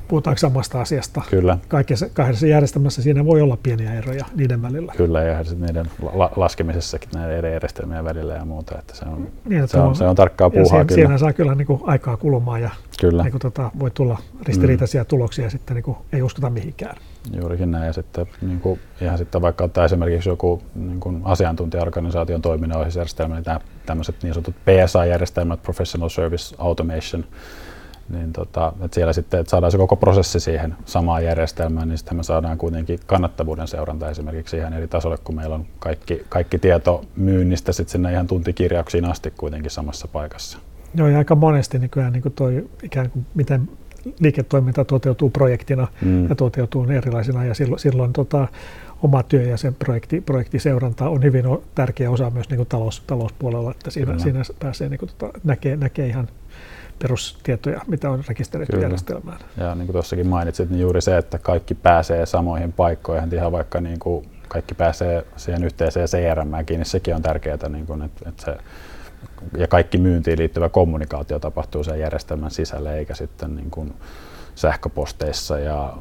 puhutaanko 0.09 0.39
samasta 0.39 0.81
asiasta. 0.81 1.23
Kyllä. 1.31 1.59
Kaikessa 1.69 2.09
kahdessa 2.13 2.47
järjestelmässä 2.47 3.03
siinä 3.03 3.25
voi 3.25 3.41
olla 3.41 3.59
pieniä 3.63 3.95
eroja 3.95 4.25
niiden 4.37 4.63
välillä. 4.63 4.93
Kyllä, 4.97 5.23
ja 5.23 5.45
niiden 5.59 5.87
la- 6.13 6.33
laskemisessakin 6.37 7.09
näiden 7.15 7.37
eri 7.37 7.53
järjestelmien 7.53 8.05
välillä 8.05 8.35
ja 8.35 8.45
muuta, 8.45 8.79
että 8.79 8.97
se 8.97 9.05
on, 9.05 9.29
niin, 9.45 9.69
se 9.69 9.79
on, 9.79 9.97
se 9.97 10.05
on 10.05 10.17
tarkkaa 10.17 10.51
puuhaa. 10.51 10.67
Siinä, 10.69 10.85
kyllä. 10.85 10.95
siinä 10.95 11.19
saa 11.19 11.33
kyllä 11.33 11.55
niin 11.55 11.67
kuin 11.67 11.81
aikaa 11.85 12.17
kulumaan 12.17 12.63
ja 12.63 12.71
kyllä. 13.01 13.23
Niin 13.23 13.33
kuin 13.33 13.41
tota, 13.41 13.71
voi 13.79 13.91
tulla 13.91 14.19
ristiriitaisia 14.43 15.03
mm. 15.03 15.07
tuloksia 15.07 15.45
ja 15.45 15.51
sitten 15.51 15.75
niin 15.75 15.85
kuin 15.85 15.97
ei 16.13 16.23
uskota 16.29 16.51
mihinkään. 16.51 16.97
Juurikin 17.41 17.71
näin. 17.71 17.87
Ja 17.87 17.93
sitten 17.93 18.27
niin 18.41 18.61
kuin, 18.61 18.81
ihan 19.01 19.19
sitten 19.19 19.43
vaikka 19.43 19.65
ottaa 19.65 19.85
esimerkiksi 19.85 20.29
joku 20.29 20.63
niin 20.75 21.01
kuin 21.01 21.21
asiantuntijaorganisaation 21.25 22.43
toiminnanohjausjärjestelmä, 22.43 23.35
niin 23.35 23.45
tämä, 23.45 23.61
tämmöiset 23.87 24.23
niin 24.23 24.35
sanotut 24.35 24.55
PSA-järjestelmät, 24.55 25.63
Professional 25.63 26.09
Service 26.09 26.55
Automation, 26.59 27.25
niin 28.09 28.33
tota, 28.33 28.73
että 28.85 28.95
siellä 28.95 29.13
sitten, 29.13 29.41
että 29.41 29.51
saadaan 29.51 29.73
se 29.73 29.79
koko 29.79 29.97
prosessi 29.97 30.41
siihen 30.41 30.77
samaan 30.85 31.25
järjestelmään, 31.25 31.89
niin 31.89 31.99
sitten 31.99 32.17
me 32.17 32.23
saadaan 32.23 32.59
kuitenkin 32.59 32.99
kannattavuuden 33.07 33.69
seuranta 33.69 34.11
esimerkiksi 34.11 34.57
ihan 34.57 34.73
eri 34.73 34.89
tasolle, 34.89 35.19
kun 35.25 35.35
meillä 35.35 35.55
on 35.55 35.67
kaikki, 35.79 36.23
kaikki 36.29 36.59
tieto 36.59 37.05
myynnistä 37.17 37.73
sitten 37.73 37.93
sinne 37.93 38.13
ihan 38.13 38.27
tuntikirjauksiin 38.27 39.05
asti 39.05 39.33
kuitenkin 39.37 39.71
samassa 39.71 40.09
paikassa. 40.09 40.59
Joo, 40.95 41.09
ja 41.09 41.19
aika 41.19 41.35
monesti 41.35 41.79
nykyään 41.79 42.13
niin 42.13 42.23
kuin 42.23 42.35
toi 42.35 42.69
ikään 42.83 43.11
kuin 43.11 43.27
miten 43.35 43.69
liiketoiminta 44.21 44.85
toteutuu 44.85 45.31
projektina 45.31 45.89
mm. 46.03 46.29
ja 46.29 46.35
toteutuu 46.35 46.87
erilaisina 46.91 47.45
ja 47.45 47.55
silloin, 47.55 47.79
silloin 47.79 48.13
tota, 48.13 48.49
oma 49.03 49.23
työ 49.23 49.43
ja 49.43 49.57
sen 49.57 49.75
projekti, 49.75 50.21
projektiseuranta 50.21 51.09
on 51.09 51.23
hyvin 51.23 51.45
tärkeä 51.75 52.11
osa 52.11 52.31
myös 52.31 52.51
niin 52.51 52.57
kuin 52.57 52.69
talous, 52.69 53.03
talouspuolella, 53.07 53.71
että 53.71 53.91
siinä, 53.91 54.19
siinä 54.19 54.43
pääsee 54.61 54.89
niin 54.89 54.99
kuin, 54.99 55.11
tota, 55.19 55.39
näkee, 55.45 55.77
näkee 55.77 56.07
ihan 56.07 56.29
perustietoja, 56.99 57.81
mitä 57.87 58.11
on 58.11 58.23
rekisteröity 58.29 58.73
Kyllä. 58.73 58.85
järjestelmään. 58.85 59.39
Ja 59.57 59.75
niin 59.75 59.87
kuin 59.87 59.93
tuossakin 59.93 60.27
mainitsit, 60.27 60.71
niin 60.71 60.81
juuri 60.81 61.01
se, 61.01 61.17
että 61.17 61.39
kaikki 61.39 61.75
pääsee 61.75 62.27
samoihin 62.27 62.73
paikkoihin, 62.73 63.35
ihan 63.35 63.53
vaikka 63.53 63.81
niin 63.81 63.99
kuin 63.99 64.29
kaikki 64.49 64.75
pääsee 64.75 65.25
siihen 65.37 65.65
yhteiseen 65.65 66.09
CRM 66.09 66.65
kiinni, 66.67 66.85
sekin 66.85 67.15
on 67.15 67.23
tärkeää, 67.23 67.69
niin 67.69 67.87
kuin, 67.87 68.03
että, 68.03 68.29
että 68.29 68.45
se 68.45 68.57
ja 69.57 69.67
kaikki 69.67 69.99
myyntiin 69.99 70.39
liittyvä 70.39 70.69
kommunikaatio 70.69 71.39
tapahtuu 71.39 71.85
sen 71.85 72.01
järjestelmän 72.01 72.51
sisällä, 72.51 72.95
eikä 72.95 73.15
sitten 73.15 73.57
niin 73.57 73.71
kuin 73.71 73.95
sähköposteissa 74.55 75.59
ja 75.59 75.97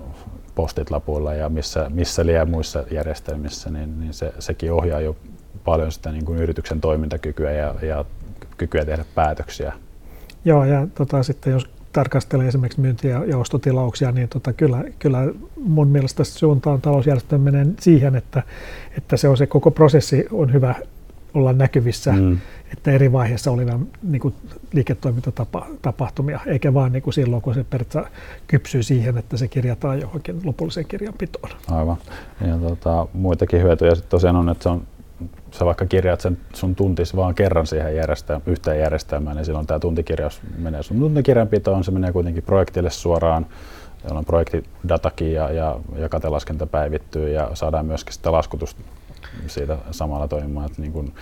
postitlapuilla 0.56 1.34
ja 1.34 1.50
missä, 1.50 1.90
missä 1.90 2.26
liian 2.26 2.50
muissa 2.50 2.84
järjestelmissä, 2.92 3.70
niin, 3.70 4.00
niin 4.00 4.14
se, 4.14 4.34
sekin 4.40 4.72
ohjaa 4.72 5.02
jo 5.02 5.16
paljon 5.66 5.92
sitä 5.92 6.12
niin 6.12 6.26
kuin 6.26 6.40
yrityksen 6.40 6.82
toimintakykyä 6.82 7.52
ja, 7.52 7.76
ja 7.82 8.06
kykyä 8.58 8.86
tehdä 8.86 9.06
päätöksiä. 9.16 9.74
Joo, 10.46 10.66
ja 10.66 10.88
tota, 10.96 11.24
sitten 11.24 11.54
jos 11.54 11.70
tarkastelee 11.94 12.48
esimerkiksi 12.48 12.82
myynti- 12.82 13.08
ja 13.08 13.38
ostotilauksia, 13.38 14.12
niin 14.12 14.30
tota, 14.30 14.54
kyllä, 14.54 14.84
kyllä 15.00 15.20
mun 15.56 15.88
mielestä 15.88 16.24
suuntaan 16.24 16.82
talousjärjestelmä 16.82 17.52
menee 17.52 17.66
siihen, 17.80 18.16
että, 18.16 18.44
että 18.98 19.18
se 19.18 19.28
on 19.28 19.38
se 19.38 19.48
koko 19.48 19.72
prosessi 19.72 20.26
on 20.32 20.54
hyvä 20.54 20.76
olla 21.34 21.54
näkyvissä, 21.54 22.12
mm. 22.12 22.38
että 22.74 22.92
eri 22.92 23.12
vaiheissa 23.12 23.52
oli 23.52 23.66
niin 24.04 24.20
kuin 24.20 24.34
liiketoimintatapahtumia, 24.74 26.40
eikä 26.46 26.74
vaan 26.74 26.92
niin 26.92 27.04
kuin 27.04 27.14
silloin, 27.14 27.42
kun 27.42 27.54
se 27.54 27.64
periaatteessa 27.64 28.12
kypsyy 28.48 28.84
siihen, 28.84 29.18
että 29.18 29.38
se 29.38 29.48
kirjataan 29.48 30.02
johonkin 30.02 30.42
lopulliseen 30.44 30.86
kirjanpitoon. 30.86 31.50
Aivan. 31.72 31.98
Ja 32.48 32.58
tota, 32.58 33.08
muitakin 33.14 33.62
hyötyjä 33.62 33.96
sitten 33.96 34.12
tosiaan 34.12 34.36
on, 34.36 34.50
että 34.50 34.64
se 34.64 34.70
on 34.70 34.88
sä 35.52 35.66
vaikka 35.66 35.86
kirjaat 35.86 36.22
sen 36.22 36.38
sun 36.54 36.76
tuntis 36.76 37.16
vaan 37.16 37.36
kerran 37.36 37.68
siihen 37.68 37.96
järjestelmään, 37.96 38.44
yhteen 38.46 38.80
järjestelmään, 38.80 39.36
niin 39.36 39.46
silloin 39.46 39.68
tämä 39.68 39.80
tuntikirjaus 39.80 40.42
menee 40.58 40.84
sun 40.84 41.00
tuntikirjanpitoon, 41.00 41.84
se 41.84 41.92
menee 41.92 42.12
kuitenkin 42.12 42.44
projektille 42.44 42.90
suoraan, 42.90 43.46
jolloin 44.08 44.26
projektidatakin 44.26 45.34
ja, 45.34 45.52
ja, 45.52 45.80
ja 45.96 46.10
katelaskenta 46.10 46.68
päivittyy 46.68 47.30
ja 47.30 47.52
saadaan 47.54 47.86
myöskin 47.86 48.14
sitä 48.14 48.32
laskutusta 48.32 48.82
siitä 49.48 49.78
samalla 49.92 50.28
toimimaan. 50.28 50.66
Että 50.66 50.82
niin 50.82 50.94
kun, 50.94 51.14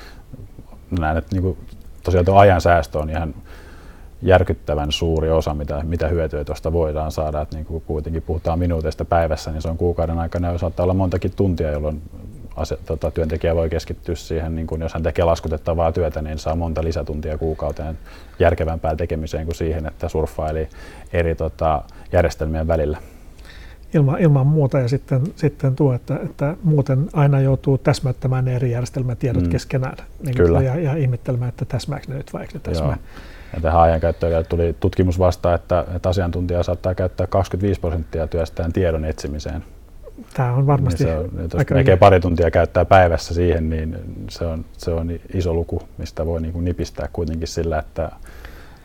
näen, 1.00 1.18
että 1.18 1.36
niin 1.36 1.44
kun, 1.44 1.58
tosiaan 2.04 2.26
tuo 2.26 2.36
ajan 2.36 2.62
säästö 2.62 3.00
on 3.00 3.10
ihan 3.10 3.36
järkyttävän 4.22 4.92
suuri 4.92 5.32
osa, 5.32 5.54
mitä, 5.54 5.84
mitä 5.84 6.08
hyötyä 6.08 6.44
tuosta 6.44 6.74
voidaan 6.74 7.12
saada. 7.12 7.42
Että 7.42 7.56
niin 7.56 7.66
kuin 7.66 7.84
kuitenkin 7.88 8.22
puhutaan 8.22 8.60
minuuteista 8.60 9.06
päivässä, 9.06 9.52
niin 9.52 9.62
se 9.62 9.70
on 9.70 9.78
kuukauden 9.78 10.20
aikana 10.20 10.52
ja 10.52 10.58
saattaa 10.58 10.84
olla 10.84 10.94
montakin 10.94 11.32
tuntia, 11.36 11.72
jolloin 11.72 12.02
ase, 12.56 12.78
tota, 12.86 13.12
työntekijä 13.12 13.56
voi 13.56 13.70
keskittyä 13.70 14.16
siihen, 14.16 14.56
niin 14.56 14.68
kun 14.68 14.82
jos 14.82 14.94
hän 14.94 15.04
tekee 15.04 15.26
laskutettavaa 15.26 15.92
työtä, 15.92 16.22
niin 16.22 16.40
saa 16.40 16.56
monta 16.56 16.84
lisätuntia 16.84 17.38
kuukauteen 17.38 17.98
järkevämpään 18.40 18.98
tekemiseen 18.98 19.46
kuin 19.46 19.56
siihen, 19.56 19.86
että 19.86 20.10
surffaili 20.10 20.70
eri 21.14 21.36
tota, 21.36 21.84
järjestelmien 22.12 22.68
välillä. 22.68 22.98
Ilman, 23.96 24.20
ilman 24.20 24.48
muuta 24.48 24.80
ja 24.80 24.88
sitten, 24.88 25.22
sitten 25.36 25.76
tuo, 25.76 25.94
että, 25.94 26.20
että 26.24 26.56
muuten 26.64 27.10
aina 27.14 27.42
joutuu 27.42 27.78
täsmäyttämään 27.78 28.46
ne 28.46 28.56
eri 28.56 28.72
järjestelmätiedot 28.72 29.44
mm. 29.44 29.50
keskenään 29.50 29.98
niin 30.24 30.36
Kyllä. 30.36 30.62
Ja, 30.62 30.80
ja 30.80 30.96
ihmettelemään, 30.96 31.50
että 31.50 31.66
täsmääkö 31.66 32.06
ne 32.08 32.18
nyt 32.18 32.34
vai 32.34 32.42
eikö 32.42 32.54
ne 32.54 32.60
täsmää. 32.60 32.88
Joo. 32.88 32.98
Ja 33.56 33.62
tähän 33.62 33.82
ajankäyttöön 33.82 34.46
tuli 34.50 34.76
tutkimus 34.80 35.20
vasta, 35.20 35.54
että, 35.54 35.86
että 35.96 36.10
asiantuntija 36.10 36.64
saattaa 36.64 36.96
käyttää 36.96 37.28
25 37.28 37.80
prosenttia 37.80 38.28
työstään 38.28 38.74
tiedon 38.74 39.06
etsimiseen 39.06 39.64
tämä 40.34 40.54
on 40.54 40.68
varmasti 40.68 41.04
niin 41.04 41.14
se 41.14 41.20
on, 41.20 41.44
jos 41.44 41.56
aika 41.56 41.76
melkein 41.76 42.00
pari 42.00 42.20
tuntia 42.20 42.52
käyttää 42.52 42.86
päivässä 42.86 43.34
siihen, 43.34 43.70
niin 43.70 43.98
se 44.30 44.46
on, 44.46 44.66
se 44.78 44.92
on 44.92 45.12
iso 45.34 45.54
luku, 45.54 45.82
mistä 45.98 46.26
voi 46.26 46.42
niin 46.42 46.54
kuin 46.54 46.66
nipistää 46.66 47.10
kuitenkin 47.14 47.48
sillä, 47.48 47.80
että 47.80 48.12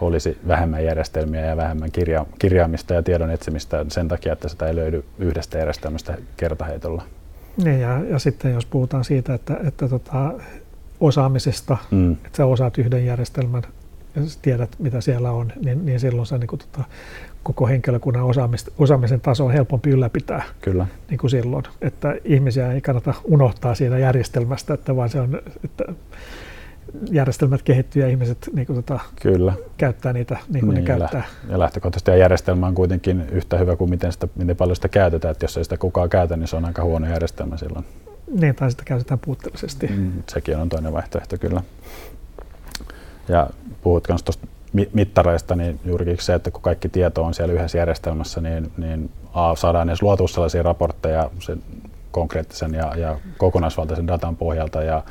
olisi 0.01 0.39
vähemmän 0.49 0.85
järjestelmiä 0.85 1.47
ja 1.47 1.57
vähemmän 1.57 1.93
kirja, 1.93 2.27
kirjaamista 2.39 2.95
ja 2.95 3.03
tiedon 3.03 3.31
etsimistä 3.31 3.85
sen 3.89 4.09
takia, 4.09 4.33
että 4.33 4.49
sitä 4.49 4.67
ei 4.67 4.77
löydy 4.77 5.05
yhdestä 5.19 5.59
järjestelmästä 5.59 6.19
kertaheitolla. 6.37 7.03
Niin, 7.65 7.81
ja, 7.81 8.05
ja 8.11 8.19
sitten 8.19 8.55
jos 8.55 8.67
puhutaan 8.67 9.05
siitä, 9.05 9.35
että, 9.35 9.57
että 9.67 9.89
tota, 9.89 10.33
osaamisesta, 11.01 11.77
mm. 11.91 12.13
että 12.13 12.37
sä 12.37 12.47
osaat 12.47 12.79
yhden 12.79 13.07
järjestelmän 13.07 13.63
ja 14.17 14.23
tiedät, 14.43 14.77
mitä 14.79 15.01
siellä 15.01 15.31
on, 15.31 15.53
niin, 15.65 15.87
niin 15.87 16.01
silloin 16.01 16.27
sä 16.27 16.39
niin 16.39 16.49
kuin, 16.49 16.59
tota, 16.59 16.85
koko 17.43 17.67
henkilökunnan 17.67 18.25
osaamisen 18.79 19.21
taso 19.21 19.47
on 19.47 19.53
helpompi 19.53 19.91
ylläpitää 19.91 20.43
Kyllä. 20.61 20.87
Niin 21.11 21.19
kuin 21.19 21.31
silloin. 21.31 21.65
Että 21.81 22.15
ihmisiä 22.25 22.73
ei 22.73 22.81
kannata 22.81 23.15
unohtaa 23.25 23.75
siinä 23.75 23.99
järjestelmästä, 23.99 24.75
että 24.75 24.97
vaan 24.97 25.09
se 25.09 25.21
on, 25.21 25.43
että 25.65 25.85
järjestelmät 27.11 27.63
kehittyy 27.63 28.03
ja 28.03 28.09
ihmiset 28.09 28.51
niin 28.53 28.67
kuin, 28.67 28.77
tota, 28.77 29.01
Kyllä. 29.23 29.53
käyttää 29.77 30.13
niitä 30.13 30.39
niin 30.49 30.67
kuin 30.67 30.75
niin, 30.75 30.85
ne 30.85 30.99
käyttää. 30.99 31.25
Ja 31.49 31.59
lähtökohtaisesti 31.59 32.11
järjestelmä 32.11 32.67
on 32.67 32.75
kuitenkin 32.75 33.29
yhtä 33.33 33.59
hyvä 33.59 33.77
kuin 33.77 33.91
miten, 33.91 34.13
sitä, 34.13 34.29
miten 34.37 34.57
paljon 34.57 34.77
sitä 34.77 34.89
käytetään. 34.89 35.33
Että 35.33 35.45
jos 35.45 35.57
ei 35.57 35.65
sitä 35.65 35.77
kukaan 35.77 36.11
käytä, 36.11 36.37
niin 36.37 36.49
se 36.49 36.57
on 36.57 36.65
aika 36.65 36.85
huono 36.85 37.07
järjestelmä 37.07 37.57
silloin. 37.57 37.85
Niin, 38.41 38.55
tai 38.55 38.71
sitä 38.71 38.83
käytetään 38.87 39.19
puutteellisesti. 39.19 39.87
Mm, 39.87 40.13
sekin 40.29 40.57
on 40.57 40.69
toinen 40.69 40.93
vaihtoehto 40.93 41.37
kyllä. 41.39 41.63
Ja 43.29 43.51
puhut 43.83 44.09
myös 44.09 44.23
tuosta 44.23 44.47
mittareista, 44.93 45.57
niin 45.57 45.81
juurikin 45.85 46.17
se, 46.21 46.35
että 46.35 46.51
kun 46.51 46.63
kaikki 46.63 46.89
tieto 46.89 47.25
on 47.25 47.35
siellä 47.35 47.55
yhdessä 47.55 47.79
järjestelmässä, 47.79 48.41
niin, 48.41 48.73
niin 48.77 49.11
A, 49.35 49.57
saadaan 49.57 49.89
edes 49.89 50.03
luotua 50.03 50.29
sellaisia 50.29 50.63
raportteja 50.63 51.31
sen 51.39 51.63
konkreettisen 52.11 52.75
ja, 52.75 52.93
ja 52.97 53.19
kokonaisvaltaisen 53.39 54.07
datan 54.07 54.37
pohjalta 54.37 54.83
ja 54.83 55.03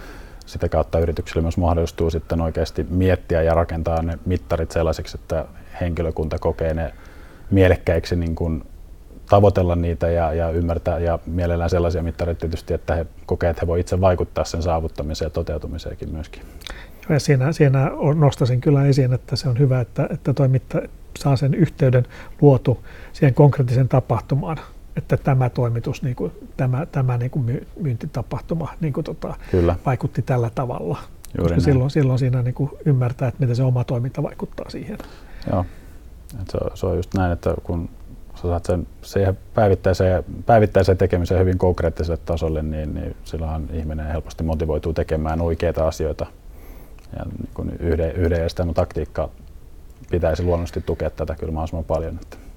sitä 0.49 0.69
kautta 0.69 0.99
yrityksille 0.99 1.41
myös 1.41 1.57
mahdollistuu 1.57 2.09
sitten 2.09 2.41
oikeasti 2.41 2.85
miettiä 2.89 3.41
ja 3.41 3.53
rakentaa 3.53 4.01
ne 4.01 4.19
mittarit 4.25 4.71
sellaisiksi, 4.71 5.17
että 5.21 5.45
henkilökunta 5.81 6.39
kokee 6.39 6.73
ne 6.73 6.93
mielekkäiksi 7.51 8.15
niin 8.15 8.35
kuin 8.35 8.63
tavoitella 9.29 9.75
niitä 9.75 10.09
ja, 10.09 10.33
ja 10.33 10.49
ymmärtää 10.49 10.99
ja 10.99 11.19
mielellään 11.25 11.69
sellaisia 11.69 12.03
mittareita 12.03 12.39
tietysti, 12.39 12.73
että 12.73 12.95
he 12.95 13.05
kokee, 13.25 13.49
että 13.49 13.61
he 13.61 13.67
voivat 13.67 13.81
itse 13.81 14.01
vaikuttaa 14.01 14.43
sen 14.43 14.61
saavuttamiseen 14.61 15.25
ja 15.25 15.29
toteutumiseenkin 15.29 16.11
myöskin. 16.11 16.41
Ja 17.09 17.19
siinä, 17.19 17.51
siinä 17.51 17.91
nostaisin 18.15 18.61
kyllä 18.61 18.85
esiin, 18.85 19.13
että 19.13 19.35
se 19.35 19.49
on 19.49 19.59
hyvä, 19.59 19.79
että, 19.79 20.07
että 20.11 20.33
toimitta 20.33 20.81
saa 21.19 21.35
sen 21.35 21.53
yhteyden 21.53 22.05
luotu 22.41 22.85
siihen 23.13 23.33
konkreettiseen 23.33 23.89
tapahtumaan, 23.89 24.57
että 24.99 25.17
tämä 25.17 25.49
toimitus, 25.49 26.03
niin 26.03 26.15
kuin, 26.15 26.31
tämä, 26.57 26.85
tämä 26.85 27.17
niin 27.17 27.31
kuin 27.31 27.67
myyntitapahtuma 27.81 28.73
niin 28.81 28.93
kuin, 28.93 29.03
tota, 29.03 29.35
kyllä. 29.51 29.75
vaikutti 29.85 30.21
tällä 30.21 30.49
tavalla. 30.55 30.97
Juuri 31.37 31.55
Koska 31.55 31.71
silloin, 31.71 31.89
silloin 31.89 32.19
siinä 32.19 32.41
niin 32.41 32.53
kuin 32.53 32.71
ymmärtää, 32.85 33.27
että 33.27 33.39
miten 33.39 33.55
se 33.55 33.63
oma 33.63 33.83
toiminta 33.83 34.23
vaikuttaa 34.23 34.69
siihen. 34.69 34.97
Joo, 35.51 35.65
se 36.51 36.57
on, 36.57 36.71
se 36.73 36.85
on 36.85 36.95
just 36.95 37.13
näin, 37.13 37.31
että 37.31 37.53
kun 37.63 37.89
sä 38.35 38.41
saat 38.41 38.65
sen 38.65 38.87
siihen 39.01 39.37
päivittäiseen, 39.53 40.23
päivittäiseen 40.45 40.97
tekemiseen 40.97 41.41
hyvin 41.41 41.57
konkreettiselle 41.57 42.19
tasolle, 42.25 42.63
niin, 42.63 42.93
niin 42.93 43.15
silloinhan 43.23 43.69
ihminen 43.73 44.07
helposti 44.07 44.43
motivoituu 44.43 44.93
tekemään 44.93 45.41
oikeita 45.41 45.87
asioita 45.87 46.25
ja 47.17 47.25
niin 47.25 47.49
kuin 47.53 47.71
yhden, 47.79 48.11
yhden 48.11 48.49
taktiikka 48.73 49.29
pitäisi 50.11 50.43
luonnollisesti 50.43 50.81
tukea 50.81 51.09
tätä 51.09 51.35
kyllä 51.35 51.51
mahdollisimman 51.51 51.85
paljon. 51.85 52.19
Että. 52.21 52.48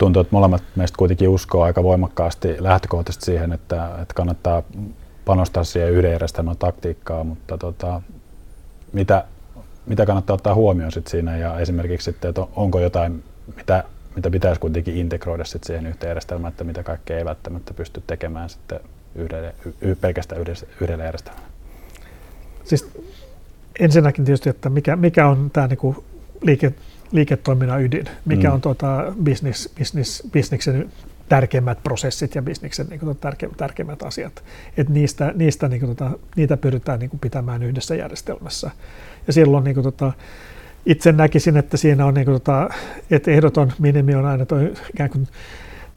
Tuntuu, 0.00 0.20
että 0.20 0.36
molemmat 0.36 0.62
meistä 0.76 0.96
kuitenkin 0.96 1.28
uskoo 1.28 1.62
aika 1.62 1.82
voimakkaasti 1.82 2.56
lähtökohtaisesti 2.58 3.24
siihen, 3.24 3.52
että, 3.52 3.90
että 4.02 4.14
kannattaa 4.14 4.62
panostaa 5.24 5.64
siihen 5.64 5.92
yhden 5.92 6.12
järjestelmän 6.12 6.56
taktiikkaan, 6.56 7.26
mutta 7.26 7.58
tota, 7.58 8.02
mitä, 8.92 9.24
mitä 9.86 10.06
kannattaa 10.06 10.34
ottaa 10.34 10.54
huomioon 10.54 10.92
sit 10.92 11.06
siinä 11.06 11.36
ja 11.36 11.58
esimerkiksi 11.58 12.04
sitten, 12.04 12.28
että 12.28 12.46
onko 12.56 12.80
jotain, 12.80 13.24
mitä, 13.56 13.84
mitä 14.16 14.30
pitäisi 14.30 14.60
kuitenkin 14.60 14.96
integroida 14.96 15.44
sit 15.44 15.64
siihen 15.64 15.86
yhteen 15.86 16.10
järjestelmään, 16.10 16.50
että 16.50 16.64
mitä 16.64 16.82
kaikkea 16.82 17.18
ei 17.18 17.24
välttämättä 17.24 17.74
pysty 17.74 18.02
tekemään 18.06 18.48
sitten 18.48 18.80
yhdelle, 19.14 19.54
y, 19.82 19.94
pelkästään 19.94 20.40
yhdessä, 20.40 20.66
yhdellä 20.80 21.04
järjestelmällä? 21.04 21.48
Siis 22.64 22.90
ensinnäkin 23.80 24.24
tietysti, 24.24 24.50
että 24.50 24.70
mikä, 24.70 24.96
mikä 24.96 25.28
on 25.28 25.50
tämä 25.52 25.66
niinku 25.66 26.04
liike, 26.42 26.74
liiketoiminnan 27.12 27.82
ydin, 27.82 28.04
mikä 28.24 28.48
mm. 28.48 28.54
on 28.54 28.60
tuota 28.60 29.14
business, 29.24 29.68
business, 29.78 30.22
businessin 30.32 30.90
tärkeimmät 31.28 31.82
prosessit 31.82 32.34
ja 32.34 32.42
bisneksen 32.42 32.86
niin 32.86 33.00
kuin, 33.00 33.16
tärkeimmät, 33.16 33.56
tärkeimmät 33.56 34.02
asiat. 34.02 34.42
Et 34.76 34.88
niistä, 34.88 35.32
niistä 35.36 35.68
niin 35.68 35.80
kuin, 35.80 35.96
tota, 35.96 36.18
niitä 36.36 36.56
pyritään 36.56 37.00
niin 37.00 37.10
kuin, 37.10 37.20
pitämään 37.20 37.62
yhdessä 37.62 37.94
järjestelmässä. 37.94 38.70
Ja 39.26 39.32
silloin 39.32 39.64
niin 39.64 39.74
kuin, 39.74 39.84
tota, 39.84 40.12
itse 40.86 41.12
näkisin, 41.12 41.56
että 41.56 41.76
siinä 41.76 42.06
on 42.06 42.14
niin 42.14 42.24
kuin, 42.24 42.34
tota, 42.34 42.68
että 43.10 43.30
ehdoton 43.30 43.72
minimi 43.78 44.14
on 44.14 44.26
aina 44.26 44.46
toi, 44.46 44.74
ikään 44.94 45.10
kuin 45.10 45.28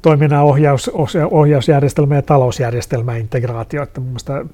toiminnan 0.03 0.43
ohjaus, 0.43 0.91
ohjausjärjestelmä 1.31 2.15
ja 2.15 2.21
talousjärjestelmä 2.21 3.15
integraatio, 3.15 3.83
että 3.83 3.99
mun 3.99 4.09
mielestä 4.09 4.45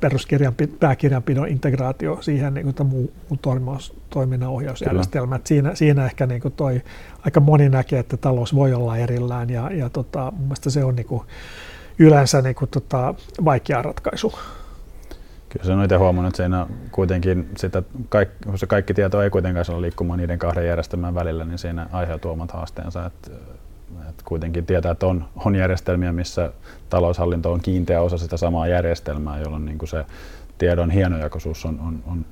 peruskirjan, 0.00 0.54
pääkirjanpidon 0.80 1.48
integraatio 1.48 2.18
siihen 2.20 2.54
niin 2.54 2.74
kuin 2.74 2.88
muu, 2.88 3.12
muu 3.28 3.78
toiminnan 4.10 4.50
ohjausjärjestelmä. 4.50 5.40
Siinä, 5.44 5.74
siinä 5.74 6.04
ehkä 6.04 6.26
niin 6.26 6.40
kuin 6.40 6.54
toi, 6.54 6.82
aika 7.24 7.40
moni 7.40 7.68
näkee, 7.68 7.98
että 7.98 8.16
talous 8.16 8.54
voi 8.54 8.74
olla 8.74 8.96
erillään 8.96 9.50
ja, 9.50 9.70
ja 9.72 9.88
tota, 9.88 10.32
mun 10.36 10.42
mielestä 10.42 10.70
se 10.70 10.84
on 10.84 10.96
niin 10.96 11.06
kuin 11.06 11.22
yleensä 11.98 12.42
niin 12.42 12.54
kuin 12.54 12.70
tota, 12.70 13.14
vaikea 13.44 13.82
ratkaisu. 13.82 14.32
Kyllä 15.48 15.66
se 15.66 15.72
on 15.72 15.84
itse 15.84 15.96
huomannut, 15.96 16.30
että 16.30 16.36
siinä 16.36 16.66
kuitenkin 16.90 17.50
sitä, 17.56 17.82
kaikki, 18.08 18.36
se 18.56 18.66
kaikki 18.66 18.94
tieto 18.94 19.22
ei 19.22 19.30
kuitenkaan 19.30 19.64
ole 19.68 19.80
liikkumaan 19.80 20.18
niiden 20.18 20.38
kahden 20.38 20.66
järjestelmän 20.66 21.14
välillä, 21.14 21.44
niin 21.44 21.58
siinä 21.58 21.86
aiheutuu 21.92 22.30
omat 22.30 22.50
haasteensa. 22.50 23.06
Että 23.06 23.30
et 24.08 24.22
kuitenkin 24.24 24.66
tietää, 24.66 24.92
että 24.92 25.06
on, 25.06 25.24
on 25.44 25.54
järjestelmiä, 25.56 26.12
missä 26.12 26.52
taloushallinto 26.90 27.52
on 27.52 27.60
kiinteä 27.60 28.02
osa 28.02 28.18
sitä 28.18 28.36
samaa 28.36 28.66
järjestelmää, 28.66 29.40
jolloin 29.40 29.64
niin 29.64 29.78
kuin 29.78 29.88
se 29.88 30.04
tiedon 30.58 30.90
hienojakoisuus 30.90 31.64
on, 31.64 31.80
on, 31.80 32.02
on 32.06 32.24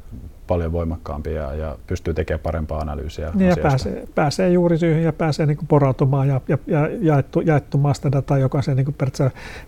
paljon 0.47 0.73
voimakkaampi 0.73 1.35
ja, 1.35 1.55
ja 1.55 1.79
pystyy 1.87 2.15
tekemään 2.15 2.41
parempaa 2.41 2.81
analyysiä 2.81 3.31
niin 3.35 3.49
ja 3.49 3.57
pääsee, 3.63 4.05
pääsee 4.15 4.49
juuri 4.49 4.79
syyhyn 4.79 5.03
ja 5.03 5.13
pääsee 5.13 5.47
niin 5.47 5.57
kuin 5.57 5.67
porautumaan 5.67 6.29
ja, 6.29 6.41
ja, 6.49 6.59
ja 6.67 6.89
jaettu, 7.01 7.41
jaettu 7.41 7.79
maasterdata, 7.79 8.39
joka 8.39 8.59
on 8.59 8.65
se 8.65 8.75
niin 8.75 8.85
kuin 8.85 8.97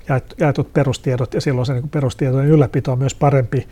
jaettu, 0.09 0.35
jaetut 0.40 0.73
perustiedot 0.73 1.35
ja 1.35 1.40
silloin 1.40 1.66
se 1.66 1.73
niin 1.73 1.83
kuin 1.83 1.90
perustietojen 1.90 2.49
ylläpito 2.49 2.92
on 2.92 2.99
myös 2.99 3.14
parempi 3.14 3.68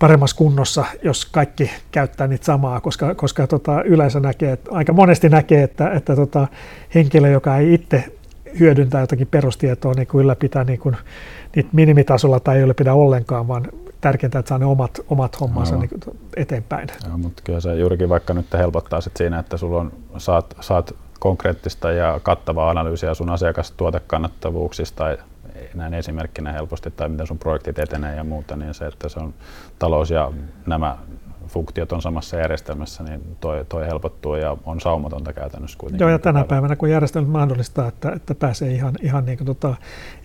paremmassa 0.00 0.36
kunnossa, 0.36 0.84
jos 1.02 1.26
kaikki 1.26 1.70
käyttää 1.90 2.26
niitä 2.26 2.44
samaa, 2.44 2.80
koska, 2.80 3.14
koska 3.14 3.46
tota, 3.46 3.82
yleensä 3.82 4.20
näkee, 4.20 4.52
että, 4.52 4.70
aika 4.72 4.92
monesti 4.92 5.28
näkee, 5.28 5.62
että, 5.62 5.90
että 5.90 6.16
tota, 6.16 6.48
henkilö, 6.94 7.28
joka 7.28 7.56
ei 7.56 7.74
itse 7.74 8.04
hyödyntää 8.60 9.00
jotakin 9.00 9.26
perustietoa, 9.26 9.94
niin 9.94 10.06
kuin 10.06 10.22
ylläpitää 10.22 10.64
niin 10.64 10.78
kuin, 10.78 10.96
niitä 11.56 11.70
minimitasolla 11.72 12.40
tai 12.40 12.56
ei 12.56 12.62
ylläpidä 12.62 12.94
ollenkaan, 12.94 13.48
vaan 13.48 13.66
tärkeintä, 14.00 14.38
että 14.38 14.48
saa 14.48 14.58
ne 14.58 14.64
omat, 14.64 15.00
omat 15.08 15.40
hommansa 15.40 15.74
no. 15.74 15.80
niin 15.80 16.00
eteenpäin. 16.36 16.88
Joo, 17.08 17.18
mutta 17.18 17.42
kyllä 17.44 17.60
se 17.60 17.74
juurikin 17.74 18.08
vaikka 18.08 18.34
nyt 18.34 18.46
helpottaa 18.52 19.00
sit 19.00 19.16
siinä, 19.16 19.38
että 19.38 19.56
sulla 19.56 19.80
on, 19.80 19.92
saat, 20.18 20.56
saat 20.60 20.94
konkreettista 21.18 21.92
ja 21.92 22.20
kattavaa 22.22 22.70
analyysiä 22.70 23.14
sun 23.14 23.30
asiakastuotekannattavuuksista 23.30 25.04
näin 25.74 25.94
esimerkkinä 25.94 26.52
helposti 26.52 26.90
tai 26.90 27.08
miten 27.08 27.26
sun 27.26 27.38
projektit 27.38 27.78
etenee 27.78 28.16
ja 28.16 28.24
muuta, 28.24 28.56
niin 28.56 28.74
se, 28.74 28.86
että 28.86 29.08
se 29.08 29.20
on 29.20 29.34
talous 29.78 30.10
ja 30.10 30.32
nämä 30.66 30.98
funktiot 31.50 31.92
on 31.92 32.02
samassa 32.02 32.36
järjestelmässä, 32.36 33.02
niin 33.02 33.36
toi, 33.40 33.64
toi 33.68 33.86
helpottuu 33.86 34.34
ja 34.34 34.56
on 34.64 34.80
saumatonta 34.80 35.32
käytännössä 35.32 35.78
kuitenkin. 35.78 36.04
Joo, 36.04 36.10
ja 36.10 36.18
tänä 36.18 36.44
päivänä 36.44 36.76
kun 36.76 36.90
järjestelmä 36.90 37.28
mahdollistaa, 37.28 37.88
että, 37.88 38.12
että 38.12 38.34
pääsee 38.34 38.72
ihan, 38.72 38.94
ihan 39.02 39.24
niin 39.24 39.38
kuin 39.38 39.46
tota, 39.46 39.74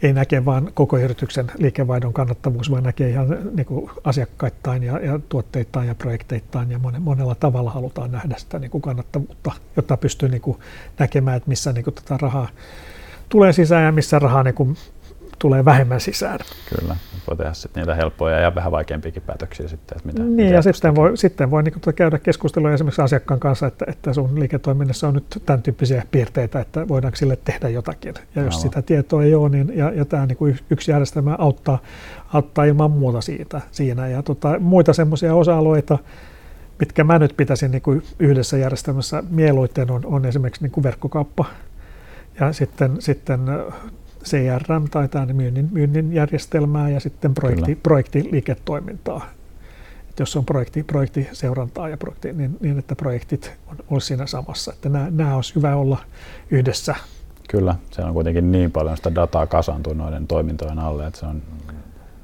ei 0.01 0.13
näke 0.13 0.45
vain 0.45 0.71
koko 0.73 0.97
yrityksen 0.97 1.51
liikevaihdon 1.57 2.13
kannattavuus, 2.13 2.71
vaan 2.71 2.83
näkee 2.83 3.09
ihan 3.09 3.27
niin 3.55 3.65
kuin 3.65 3.91
asiakkaittain 4.03 4.83
ja, 4.83 4.99
ja 4.99 5.19
tuotteittain 5.29 5.87
ja 5.87 5.95
projekteittain 5.95 6.71
ja 6.71 6.79
monella 6.99 7.35
tavalla 7.35 7.71
halutaan 7.71 8.11
nähdä 8.11 8.35
sitä 8.37 8.59
niin 8.59 8.71
kuin 8.71 8.81
kannattavuutta, 8.81 9.51
jotta 9.75 9.97
pystyy 9.97 10.29
niin 10.29 10.41
kuin 10.41 10.57
näkemään, 10.99 11.37
että 11.37 11.49
missä 11.49 11.73
niin 11.73 11.83
kuin 11.83 11.93
tota 11.93 12.17
rahaa 12.17 12.47
tulee 13.29 13.53
sisään 13.53 13.85
ja 13.85 13.91
missä 13.91 14.19
rahaa 14.19 14.43
niin 14.43 14.55
kuin 14.55 14.77
tulee 15.39 15.65
vähemmän 15.65 16.01
sisään. 16.01 16.39
Kyllä, 16.79 16.95
voi 17.27 17.37
tehdä 17.37 17.53
sitten 17.53 17.81
niitä 17.81 17.95
helppoja 17.95 18.39
ja 18.39 18.55
vähän 18.55 18.71
vaikeampiakin 18.71 19.21
päätöksiä 19.21 19.67
sitten. 19.67 19.97
Että 19.97 20.07
mitä, 20.07 20.23
niin, 20.23 20.31
mitä 20.31 20.49
ja 20.49 20.61
sitten 20.61 20.95
voi, 20.95 21.17
sitten 21.17 21.51
voi 21.51 21.63
niin 21.63 21.95
käydä 21.95 22.19
keskustelua 22.19 22.71
esimerkiksi 22.71 23.01
asiakkaan 23.01 23.39
kanssa, 23.39 23.67
että, 23.67 23.85
että 23.87 24.13
sun 24.13 24.39
liiketoiminnassa 24.39 25.07
on 25.07 25.13
nyt 25.13 25.41
tämän 25.45 25.61
tyyppisiä 25.61 26.03
piirteitä, 26.11 26.59
että 26.59 26.87
voidaanko 26.87 27.15
sille 27.15 27.35
tehdä 27.35 27.69
jotakin. 27.69 28.13
Ja 28.35 28.41
jos 28.41 28.55
Aivan. 28.55 28.61
sitä 28.61 28.81
tietoa 28.81 29.23
ei 29.23 29.35
ole, 29.35 29.49
niin 29.49 29.77
ja, 29.77 29.91
ja 29.91 30.05
tämä 30.05 30.25
niin 30.25 30.59
yksi 30.69 30.91
järjestelmä 30.91 31.35
auttaa, 31.39 31.79
auttaa 32.33 32.65
ilman 32.65 32.91
muuta 32.91 33.21
siitä, 33.21 33.61
siinä. 33.71 34.07
Ja 34.07 34.23
tota, 34.23 34.59
muita 34.59 34.93
semmoisia 34.93 35.35
osa-alueita, 35.35 35.97
mitkä 36.79 37.03
mä 37.03 37.19
nyt 37.19 37.33
pitäisin 37.37 37.71
niin 37.71 37.81
kuin 37.81 38.03
yhdessä 38.19 38.57
järjestelmässä 38.57 39.23
mieluiten 39.29 39.91
on, 39.91 40.01
on 40.05 40.25
esimerkiksi 40.25 40.63
niin 40.63 40.71
kuin 40.71 40.83
verkkokauppa 40.83 41.45
ja 42.39 42.53
sitten, 42.53 42.95
sitten 42.99 43.39
CRM 44.25 44.89
tai 44.91 45.07
tämän 45.07 45.35
myynnin, 45.35 45.69
myynnin 45.71 46.13
järjestelmää 46.13 46.89
ja 46.89 46.99
sitten 46.99 47.33
projekti, 47.33 47.75
projektiliiketoimintaa. 47.75 49.25
Et 50.09 50.19
jos 50.19 50.35
on 50.35 50.45
projekti, 50.45 50.83
projektiseurantaa 50.83 51.89
ja 51.89 51.97
projekti, 51.97 52.33
niin, 52.33 52.57
niin, 52.59 52.79
että 52.79 52.95
projektit 52.95 53.51
on, 53.67 53.77
on 53.89 54.01
siinä 54.01 54.25
samassa. 54.25 54.73
Että 54.73 54.89
nämä, 54.89 55.07
nämä 55.11 55.35
olisi 55.35 55.55
hyvä 55.55 55.75
olla 55.75 55.97
yhdessä. 56.51 56.95
Kyllä, 57.49 57.75
se 57.91 58.01
on 58.01 58.13
kuitenkin 58.13 58.51
niin 58.51 58.71
paljon 58.71 58.97
sitä 58.97 59.15
dataa 59.15 59.47
kasaantuu 59.47 59.93
noiden 59.93 60.27
toimintojen 60.27 60.79
alle, 60.79 61.07
että 61.07 61.19
se 61.19 61.25
on 61.25 61.41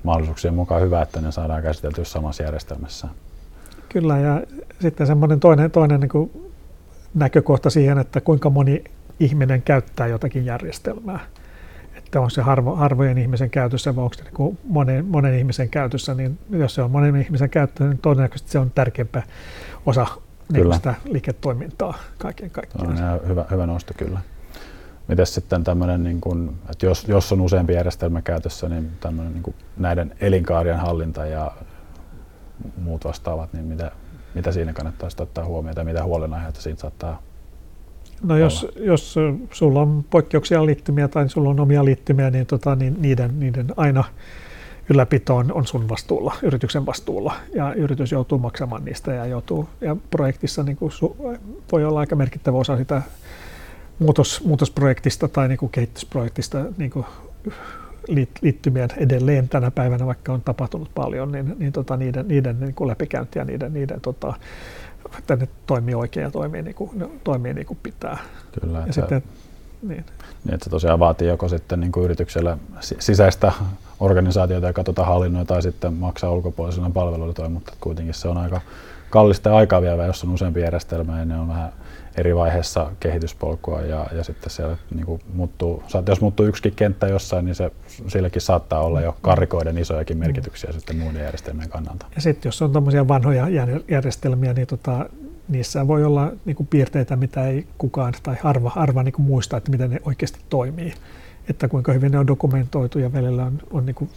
mahdollisuuksien 0.03 0.53
mukaan 0.53 0.81
hyvä, 0.81 1.01
että 1.01 1.22
ne 1.22 1.31
saadaan 1.31 1.63
käsiteltyä 1.63 2.03
samassa 2.03 2.43
järjestelmässä. 2.43 3.08
Kyllä, 3.89 4.20
ja 4.20 4.41
sitten 4.79 5.08
semmoinen 5.08 5.39
toinen, 5.39 5.72
toinen 5.72 6.00
niin 6.00 6.10
kuin 6.10 6.51
näkökohta 7.13 7.70
siihen, 7.70 7.98
että 7.98 8.22
kuinka 8.22 8.50
moni 8.50 8.84
ihminen 9.20 9.62
käyttää 9.62 10.08
jotakin 10.08 10.46
järjestelmää 10.46 11.19
että 12.12 12.21
on 12.21 12.32
se 12.32 12.41
harvo, 12.41 12.76
harvojen 12.76 13.17
ihmisen 13.17 13.50
käytössä 13.50 13.95
vai 13.95 14.04
onko 14.04 14.13
se 14.13 14.24
niin 14.24 14.58
monen, 14.63 15.06
monen 15.06 15.38
ihmisen 15.38 15.69
käytössä, 15.69 16.13
niin 16.13 16.39
jos 16.50 16.76
se 16.76 16.82
on 16.82 16.91
monen 16.91 17.15
ihmisen 17.15 17.50
käytössä, 17.50 17.84
niin 17.84 17.97
todennäköisesti 17.97 18.52
se 18.52 18.60
on 18.60 18.71
tärkeämpä 18.71 19.24
osa 19.86 20.08
niin 20.54 20.74
sitä 20.74 20.93
liiketoimintaa 21.06 21.97
kaiken 22.17 22.50
kaikkiaan. 22.50 22.95
No, 22.95 23.28
hyvä, 23.28 23.45
hyvä 23.52 23.65
nosto 23.65 23.93
kyllä. 23.97 24.19
Miten 25.08 25.26
sitten 25.26 25.63
tämmöinen, 25.63 26.04
niin 26.04 26.21
kuin, 26.21 26.58
että 26.69 26.86
jos, 26.86 27.08
jos 27.08 27.32
on 27.32 27.41
useampi 27.41 27.74
järjestelmä 27.74 28.21
käytössä, 28.21 28.69
niin 28.69 28.91
tämmöinen 29.00 29.34
niin 29.34 29.43
kuin 29.43 29.56
näiden 29.78 30.15
elinkaarien 30.21 30.80
hallinta 30.80 31.26
ja 31.26 31.52
muut 32.78 33.06
vastaavat, 33.06 33.54
niin 33.54 33.65
mitä, 33.65 33.91
mitä 34.36 34.52
siinä 34.52 34.74
kannattaisi 34.74 35.24
ottaa 35.24 35.45
huomioon 35.45 35.78
ja 35.78 35.84
mitä 35.84 36.04
huolenaiheita 36.04 36.62
siitä 36.62 36.82
saattaa 36.82 37.21
No 38.23 38.38
jos, 38.38 38.67
jos 38.75 39.15
sulla 39.51 39.81
on 39.81 40.05
poikkeuksia 40.10 40.65
liittymiä 40.65 41.07
tai 41.07 41.29
sulla 41.29 41.49
on 41.49 41.60
omia 41.60 41.86
liittymiä, 41.86 42.29
niin, 42.29 42.45
tota, 42.45 42.75
niin 42.75 42.95
niiden, 42.99 43.39
niiden 43.39 43.67
aina 43.77 44.03
ylläpito 44.89 45.36
on, 45.36 45.51
on 45.53 45.67
sun 45.67 45.89
vastuulla, 45.89 46.36
yrityksen 46.43 46.86
vastuulla. 46.86 47.34
Ja 47.55 47.73
yritys 47.73 48.12
joutuu 48.12 48.38
maksamaan 48.38 48.86
niistä 48.86 49.13
ja, 49.13 49.25
joutuu, 49.25 49.69
ja 49.81 49.95
projektissa 50.12 50.63
niin 50.63 50.77
kuin 50.77 50.91
su, 50.91 51.17
voi 51.71 51.86
olla 51.86 51.99
aika 51.99 52.15
merkittävä 52.15 52.57
osa 52.57 52.77
sitä 52.77 53.01
muutos, 53.99 54.43
muutosprojektista 54.45 55.27
tai 55.27 55.47
niin 55.47 55.57
kuin 55.57 55.71
kehitysprojektista 55.71 56.65
niin 56.77 56.91
kuin 56.91 57.05
liittymien 58.41 58.89
edelleen 58.97 59.49
tänä 59.49 59.71
päivänä, 59.71 60.05
vaikka 60.05 60.34
on 60.34 60.41
tapahtunut 60.41 60.89
paljon, 60.95 61.31
niin, 61.31 61.55
niin 61.60 61.71
tota, 61.71 61.97
niiden, 61.97 62.27
niiden 62.27 62.60
niin 62.60 62.73
kuin 62.73 62.88
läpikäynti 62.88 63.39
ja 63.39 63.45
niiden, 63.45 63.73
niiden 63.73 64.01
tota, 64.01 64.34
että 65.17 65.36
ne 65.36 65.47
toimii 65.65 65.95
oikein 65.95 66.24
ja 66.24 66.32
toimii 66.32 66.62
niin 66.62 66.76
kuin, 66.76 67.19
toimii 67.24 67.54
niin 67.54 67.67
kuin 67.67 67.80
pitää. 67.84 68.17
Kyllä, 68.62 68.78
ja 68.78 68.84
että, 68.84 68.93
sitten, 68.93 69.24
niin. 69.82 70.06
Niin, 70.43 70.54
että 70.54 70.63
se 70.63 70.69
tosiaan 70.69 71.00
vaatii 71.00 71.28
joko 71.28 71.50
sitten 71.50 71.80
niin 71.80 71.91
kuin 71.91 72.04
yritykselle 72.04 72.58
sisäistä 72.80 73.52
organisaatiota, 74.00 74.67
joka 74.67 74.84
tuota 74.84 75.06
hallinnoi, 75.06 75.45
tai 75.45 75.62
sitten 75.62 75.93
maksaa 75.93 76.32
ulkopuolisena 76.32 76.89
palveluilla 76.89 77.50
mutta 77.50 77.74
kuitenkin 77.80 78.13
se 78.13 78.28
on 78.28 78.38
aika 78.38 78.62
kallista 79.10 79.50
ja 79.50 79.56
aikaa 79.56 79.82
vievää, 79.82 80.06
jos 80.06 80.24
on 80.24 80.34
useampi 80.34 80.62
järjestelmä 80.62 81.19
ja 81.19 81.26
ne 81.26 81.39
on 81.39 81.47
vähän 81.47 81.74
eri 82.17 82.36
vaiheessa 82.36 82.91
kehityspolkua 83.00 83.82
ja, 83.82 84.08
ja 84.12 84.24
sitten 84.24 84.50
siellä 84.50 84.78
niin 84.95 85.06
kuin 85.06 85.21
muuttuu, 85.34 85.84
jos 86.08 86.21
muuttuu 86.21 86.45
yksikin 86.45 86.74
kenttä 86.76 87.08
jossain, 87.08 87.45
niin 87.45 87.56
se, 87.56 87.71
silläkin 88.08 88.41
saattaa 88.41 88.82
olla 88.82 89.02
jo 89.02 89.17
karikoiden 89.21 89.78
isojakin 89.78 90.17
mm. 90.17 90.19
merkityksiä 90.19 90.69
mm. 90.69 90.74
sitten 90.74 90.97
muiden 90.97 91.24
järjestelmien 91.24 91.69
kannalta. 91.69 92.06
Ja 92.15 92.21
sitten 92.21 92.47
jos 92.50 92.62
on 92.62 92.71
tämmöisiä 92.74 93.08
vanhoja 93.08 93.47
järjestelmiä, 93.89 94.54
niin 94.54 94.67
tota, 94.67 95.10
niissä 95.50 95.88
voi 95.88 96.04
olla 96.04 96.32
niin 96.45 96.56
kuin 96.56 96.67
piirteitä, 96.67 97.15
mitä 97.15 97.47
ei 97.47 97.67
kukaan 97.78 98.13
tai 98.24 98.36
harva, 98.43 98.69
harva 98.69 99.04
niin 99.04 99.13
kuin 99.13 99.26
muista, 99.26 99.58
että 99.58 99.71
miten 99.71 99.89
ne 99.89 100.00
oikeasti 100.06 100.39
toimii. 100.50 100.93
Että 101.49 101.67
kuinka 101.67 101.93
hyvin 101.93 102.12
ne 102.12 102.19
on 102.19 102.27
dokumentoitu 102.27 102.99
ja 102.99 103.13
välillä 103.13 103.45
on, 103.45 103.60
on 103.71 103.86
niin 103.86 104.10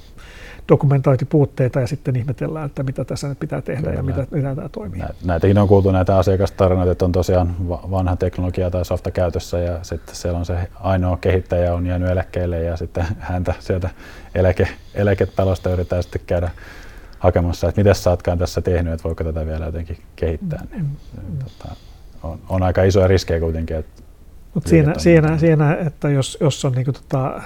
dokumentointipuutteita 0.68 1.80
ja 1.80 1.87
sitten 1.87 2.16
ihmetellään, 2.16 2.66
että 2.66 2.82
mitä 2.82 3.04
tässä 3.04 3.28
nyt 3.28 3.38
pitää 3.38 3.62
tehdä 3.62 3.82
Kyllä. 3.82 3.94
ja 3.94 4.02
mitä, 4.02 4.26
mitä 4.30 4.54
tämä 4.54 4.68
toimii. 4.68 5.02
Näitäkin 5.24 5.58
on 5.58 5.68
kuultu 5.68 5.90
näitä 5.90 6.18
asiakastarinoita, 6.18 6.92
että 6.92 7.04
on 7.04 7.12
tosiaan 7.12 7.56
vanha 7.68 8.16
teknologia 8.16 8.70
tai 8.70 8.84
softa 8.84 9.10
käytössä 9.10 9.58
ja 9.58 9.78
sitten 9.82 10.14
siellä 10.14 10.38
on 10.38 10.46
se 10.46 10.68
ainoa 10.74 11.16
kehittäjä 11.16 11.74
on 11.74 11.87
jäänyt 11.87 12.10
eläkkeelle 12.10 12.62
ja 12.62 12.76
sitten 12.76 13.06
häntä 13.18 13.54
sieltä 13.58 13.90
eläke, 14.34 14.68
eläketalosta 14.94 15.70
yritetään 15.70 16.02
sitten 16.02 16.22
käydä 16.26 16.50
hakemassa, 17.18 17.68
että 17.68 17.80
mitä 17.80 17.94
sä 17.94 18.10
ootkaan 18.10 18.38
tässä 18.38 18.60
tehnyt, 18.60 18.92
että 18.92 19.04
voiko 19.04 19.24
tätä 19.24 19.46
vielä 19.46 19.66
jotenkin 19.66 19.98
kehittää. 20.16 20.64
Niin, 20.70 20.84
mm. 20.84 21.38
tota, 21.38 21.74
on, 22.22 22.38
on, 22.48 22.62
aika 22.62 22.82
isoja 22.82 23.08
riskejä 23.08 23.40
kuitenkin. 23.40 23.76
Että 23.76 24.02
Mut 24.54 24.66
siinä, 24.66 24.94
siinä, 24.96 25.38
siinä, 25.38 25.74
että 25.74 26.10
jos, 26.10 26.38
jos 26.40 26.64
on 26.64 26.72
niin 26.72 26.84
kuin, 26.84 26.94
tota, 26.94 27.42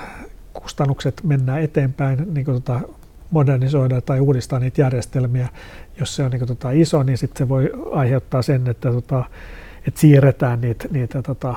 kustannukset 0.53 1.21
mennään 1.25 1.63
eteenpäin, 1.63 2.35
niin 2.35 2.45
kuin, 2.45 2.55
tota, 2.55 2.81
modernisoida 3.31 4.01
tai 4.01 4.21
uudistaa 4.21 4.59
niitä 4.59 4.81
järjestelmiä. 4.81 5.49
Jos 6.01 6.17
se 6.17 6.25
on 6.25 6.31
niin 6.31 6.39
kuin, 6.39 6.49
tota, 6.49 6.71
iso, 6.71 7.03
niin 7.03 7.19
sitten 7.19 7.39
se 7.39 7.49
voi 7.49 7.73
aiheuttaa 7.93 8.43
sen, 8.43 8.69
että, 8.69 8.93
tota, 8.93 9.25
että 9.87 10.01
siirretään 10.01 10.61
niitä, 10.61 10.89
niitä 10.91 11.23
tota, 11.23 11.55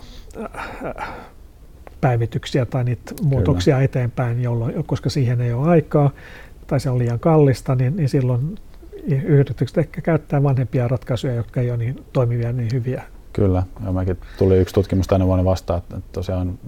päivityksiä 2.01 2.65
tai 2.65 2.83
niitä 2.83 3.13
Kyllä. 3.15 3.29
muutoksia 3.29 3.81
eteenpäin, 3.81 4.43
jolloin, 4.43 4.83
koska 4.83 5.09
siihen 5.09 5.41
ei 5.41 5.53
ole 5.53 5.69
aikaa 5.69 6.11
tai 6.67 6.79
se 6.79 6.89
on 6.89 6.99
liian 6.99 7.19
kallista, 7.19 7.75
niin, 7.75 7.95
niin 7.95 8.09
silloin 8.09 8.55
yritykset 9.23 9.77
ehkä 9.77 10.01
käyttää 10.01 10.43
vanhempia 10.43 10.87
ratkaisuja, 10.87 11.33
jotka 11.33 11.61
ei 11.61 11.69
ole 11.69 11.77
niin 11.77 12.05
toimivia 12.13 12.51
niin 12.51 12.69
hyviä. 12.73 13.03
Kyllä, 13.34 13.63
ja 13.86 13.91
mäkin 13.91 14.17
tuli 14.38 14.58
yksi 14.58 14.74
tutkimus 14.74 15.08
tänä 15.08 15.26
vuonna 15.26 15.46
vastaan, 15.46 15.80
että 15.80 16.00
tosiaan 16.12 16.60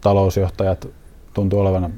talousjohtajat 0.00 0.88
tuntuu 1.34 1.60
olevan 1.60 1.92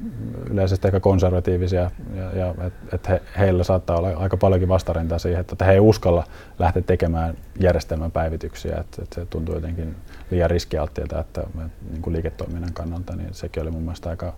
yleisesti 0.49 0.87
aika 0.87 0.99
konservatiivisia 0.99 1.91
ja, 2.15 2.35
ja 2.35 2.55
että 2.65 2.95
et 2.95 3.09
he, 3.09 3.21
heillä 3.39 3.63
saattaa 3.63 3.97
olla 3.97 4.09
aika 4.09 4.37
paljonkin 4.37 4.69
vastarintaa 4.69 5.19
siihen, 5.19 5.41
että 5.41 5.65
he 5.65 5.71
ei 5.71 5.79
uskalla 5.79 6.23
lähteä 6.59 6.81
tekemään 6.81 7.37
järjestelmän 7.59 8.11
päivityksiä, 8.11 8.77
että, 8.77 9.01
että 9.01 9.15
se 9.15 9.25
tuntuu 9.25 9.55
jotenkin 9.55 9.95
liian 10.31 10.49
riskialttiilta, 10.49 11.19
että, 11.19 11.41
että 11.41 11.69
niin 11.91 12.01
kuin 12.01 12.13
liiketoiminnan 12.13 12.73
kannalta, 12.73 13.15
niin 13.15 13.33
sekin 13.33 13.63
oli 13.63 13.71
mun 13.71 13.81
mielestä 13.81 14.09
aika 14.09 14.33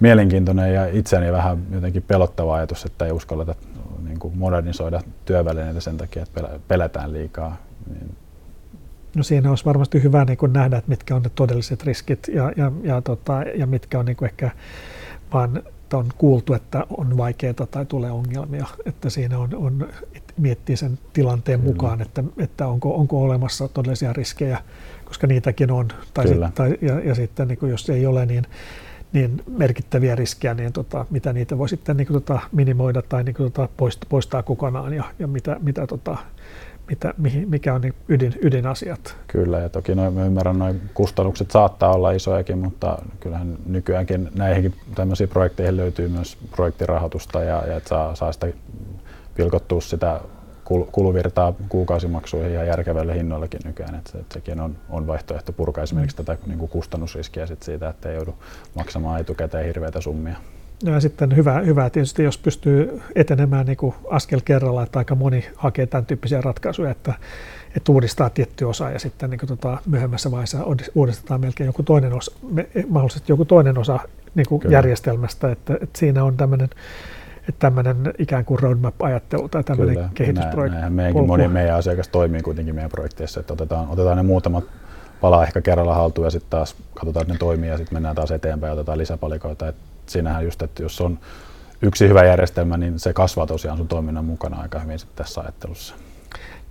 mielenkiintoinen 0.00 0.74
ja 0.74 0.86
itseäni 0.86 1.32
vähän 1.32 1.66
jotenkin 1.70 2.02
pelottava 2.02 2.54
ajatus, 2.54 2.84
että 2.84 3.04
ei 3.04 3.12
uskalleta 3.12 3.54
niin 4.04 4.18
kuin 4.18 4.38
modernisoida 4.38 5.00
työvälineitä 5.24 5.80
sen 5.80 5.96
takia, 5.96 6.22
että 6.22 6.48
pelätään 6.68 7.12
liikaa. 7.12 7.56
Niin 7.90 8.16
No 9.14 9.22
siinä 9.22 9.50
olisi 9.50 9.64
varmasti 9.64 10.02
hyvä 10.02 10.24
niin 10.24 10.36
kuin 10.38 10.52
nähdä, 10.52 10.76
että 10.76 10.88
mitkä 10.88 11.16
on 11.16 11.22
ne 11.22 11.30
todelliset 11.34 11.82
riskit 11.82 12.28
ja, 12.28 12.52
ja, 12.56 12.72
ja, 12.82 13.02
tota, 13.02 13.42
ja 13.54 13.66
mitkä 13.66 13.98
on 13.98 14.06
niin 14.06 14.16
kuin 14.16 14.28
ehkä 14.28 14.50
vaan 15.32 15.62
on 15.92 16.08
kuultu, 16.18 16.54
että 16.54 16.86
on 16.96 17.16
vaikeaa 17.16 17.66
tai 17.70 17.86
tulee 17.86 18.10
ongelmia, 18.10 18.66
että 18.86 19.10
siinä 19.10 19.38
on, 19.38 19.54
on 19.54 19.88
miettii 20.36 20.76
sen 20.76 20.98
tilanteen 21.12 21.60
Kyllä. 21.60 21.72
mukaan, 21.72 22.02
että, 22.02 22.24
että 22.38 22.66
onko, 22.66 22.94
onko 22.94 23.22
olemassa 23.22 23.68
todellisia 23.68 24.12
riskejä, 24.12 24.58
koska 25.04 25.26
niitäkin 25.26 25.70
on, 25.70 25.88
tai, 26.14 26.28
sit, 26.28 26.38
tai 26.54 26.78
ja, 26.82 27.00
ja 27.00 27.14
sitten 27.14 27.48
niin 27.48 27.58
kuin 27.58 27.70
jos 27.70 27.90
ei 27.90 28.06
ole, 28.06 28.26
niin, 28.26 28.46
niin 29.12 29.42
merkittäviä 29.46 30.14
riskejä, 30.14 30.54
niin 30.54 30.72
tota, 30.72 31.06
mitä 31.10 31.32
niitä 31.32 31.58
voi 31.58 31.68
sitten 31.68 31.96
niin 31.96 32.06
kuin, 32.06 32.22
tota, 32.22 32.40
minimoida 32.52 33.02
tai 33.02 33.24
niin 33.24 33.34
kuin, 33.34 33.52
tota, 33.52 33.68
poistaa, 33.76 34.06
poistaa 34.08 34.42
kokonaan 34.42 34.92
ja, 34.92 35.04
ja 35.18 35.26
mitä, 35.26 35.56
mitä 35.60 35.86
tota, 35.86 36.16
mitä, 36.88 37.14
mikä 37.46 37.74
on 37.74 37.80
niin 37.80 37.94
ydin, 38.08 38.34
ydinasiat. 38.42 39.16
Kyllä, 39.26 39.58
ja 39.58 39.68
toki 39.68 39.94
noin, 39.94 40.14
mä 40.14 40.24
ymmärrän, 40.24 40.58
noin 40.58 40.80
kustannukset 40.94 41.50
saattaa 41.50 41.92
olla 41.92 42.12
isojakin, 42.12 42.58
mutta 42.58 42.98
kyllähän 43.20 43.58
nykyäänkin 43.66 44.30
näihinkin 44.34 44.74
tämmöisiin 44.94 45.28
projekteihin 45.28 45.76
löytyy 45.76 46.08
myös 46.08 46.38
projektirahoitusta 46.50 47.42
ja, 47.42 47.66
ja 47.66 47.76
että 47.76 47.88
saa, 47.88 48.14
saa 48.14 48.32
sitä 48.32 48.46
pilkottua 49.34 49.80
sitä 49.80 50.20
kuluvirtaa 50.92 51.54
kuukausimaksuihin 51.68 52.54
ja 52.54 52.64
järkevälle 52.64 53.14
hinnoillekin 53.14 53.60
nykyään. 53.64 53.94
Että, 53.94 54.18
että 54.18 54.34
sekin 54.34 54.60
on, 54.60 54.76
on 54.90 55.06
vaihtoehto 55.06 55.52
purkaa 55.52 55.84
esimerkiksi 55.84 56.16
tätä 56.16 56.38
niin 56.46 56.58
kustannusriskiä 56.58 57.46
sit 57.46 57.62
siitä, 57.62 57.88
että 57.88 58.08
ei 58.08 58.14
joudu 58.14 58.34
maksamaan 58.74 59.20
etukäteen 59.20 59.66
hirveitä 59.66 60.00
summia. 60.00 60.36
Ja 60.82 61.00
sitten 61.00 61.36
hyvä, 61.36 61.60
hyvä 61.60 61.90
tietysti, 61.90 62.22
jos 62.22 62.38
pystyy 62.38 63.02
etenemään 63.14 63.66
niin 63.66 63.76
kuin 63.76 63.94
askel 64.10 64.40
kerralla, 64.44 64.82
että 64.82 64.98
aika 64.98 65.14
moni 65.14 65.44
hakee 65.56 65.86
tämän 65.86 66.06
tyyppisiä 66.06 66.40
ratkaisuja, 66.40 66.90
että, 66.90 67.14
että 67.76 67.92
uudistaa 67.92 68.30
tietty 68.30 68.64
osa 68.64 68.90
ja 68.90 68.98
sitten 68.98 69.30
niin 69.30 69.38
kuin 69.38 69.48
tota, 69.48 69.78
myöhemmässä 69.86 70.30
vaiheessa 70.30 70.58
uudistetaan 70.94 71.40
melkein 71.40 71.66
joku 71.66 71.82
toinen 71.82 72.12
osa, 72.12 72.32
mahdollisesti 72.88 73.32
joku 73.32 73.44
toinen 73.44 73.78
osa 73.78 73.98
niin 74.34 74.46
kuin 74.48 74.62
järjestelmästä, 74.68 75.52
että, 75.52 75.74
että 75.74 75.98
siinä 75.98 76.24
on 76.24 76.36
tämmöinen 76.36 76.68
että 77.48 77.58
tämmöinen 77.58 77.96
ikään 78.18 78.44
kuin 78.44 78.60
roadmap-ajattelu 78.60 79.48
tai 79.48 79.64
tämmöinen 79.64 79.94
Kyllä, 79.94 80.10
kehitysprojekti. 80.14 80.78
Näin, 80.78 80.92
meidänkin 80.92 81.26
moni 81.26 81.48
meidän 81.48 81.76
asiakas 81.76 82.08
toimii 82.08 82.42
kuitenkin 82.42 82.74
meidän 82.74 82.90
projekteissa, 82.90 83.40
että 83.40 83.52
otetaan, 83.52 83.88
otetaan 83.88 84.16
ne 84.16 84.22
muutamat 84.22 84.64
palaa 85.20 85.44
ehkä 85.44 85.60
kerralla 85.60 85.94
haltuun 85.94 86.26
ja 86.26 86.30
sitten 86.30 86.50
taas 86.50 86.76
katsotaan, 86.94 87.22
että 87.22 87.34
ne 87.34 87.38
toimii 87.38 87.70
ja 87.70 87.76
sitten 87.76 87.96
mennään 87.96 88.14
taas 88.14 88.30
eteenpäin 88.30 88.68
ja 88.68 88.72
otetaan 88.74 88.98
lisäpalikoita. 88.98 89.68
Et 89.68 89.76
siinähän 90.08 90.44
just, 90.44 90.62
että 90.62 90.82
jos 90.82 91.00
on 91.00 91.18
yksi 91.82 92.08
hyvä 92.08 92.24
järjestelmä, 92.24 92.76
niin 92.76 92.98
se 92.98 93.12
kasvaa 93.12 93.46
tosiaan 93.46 93.78
sun 93.78 93.88
toiminnan 93.88 94.24
mukana 94.24 94.60
aika 94.60 94.78
hyvin 94.78 94.98
sitten 94.98 95.16
tässä 95.16 95.40
ajattelussa. 95.40 95.94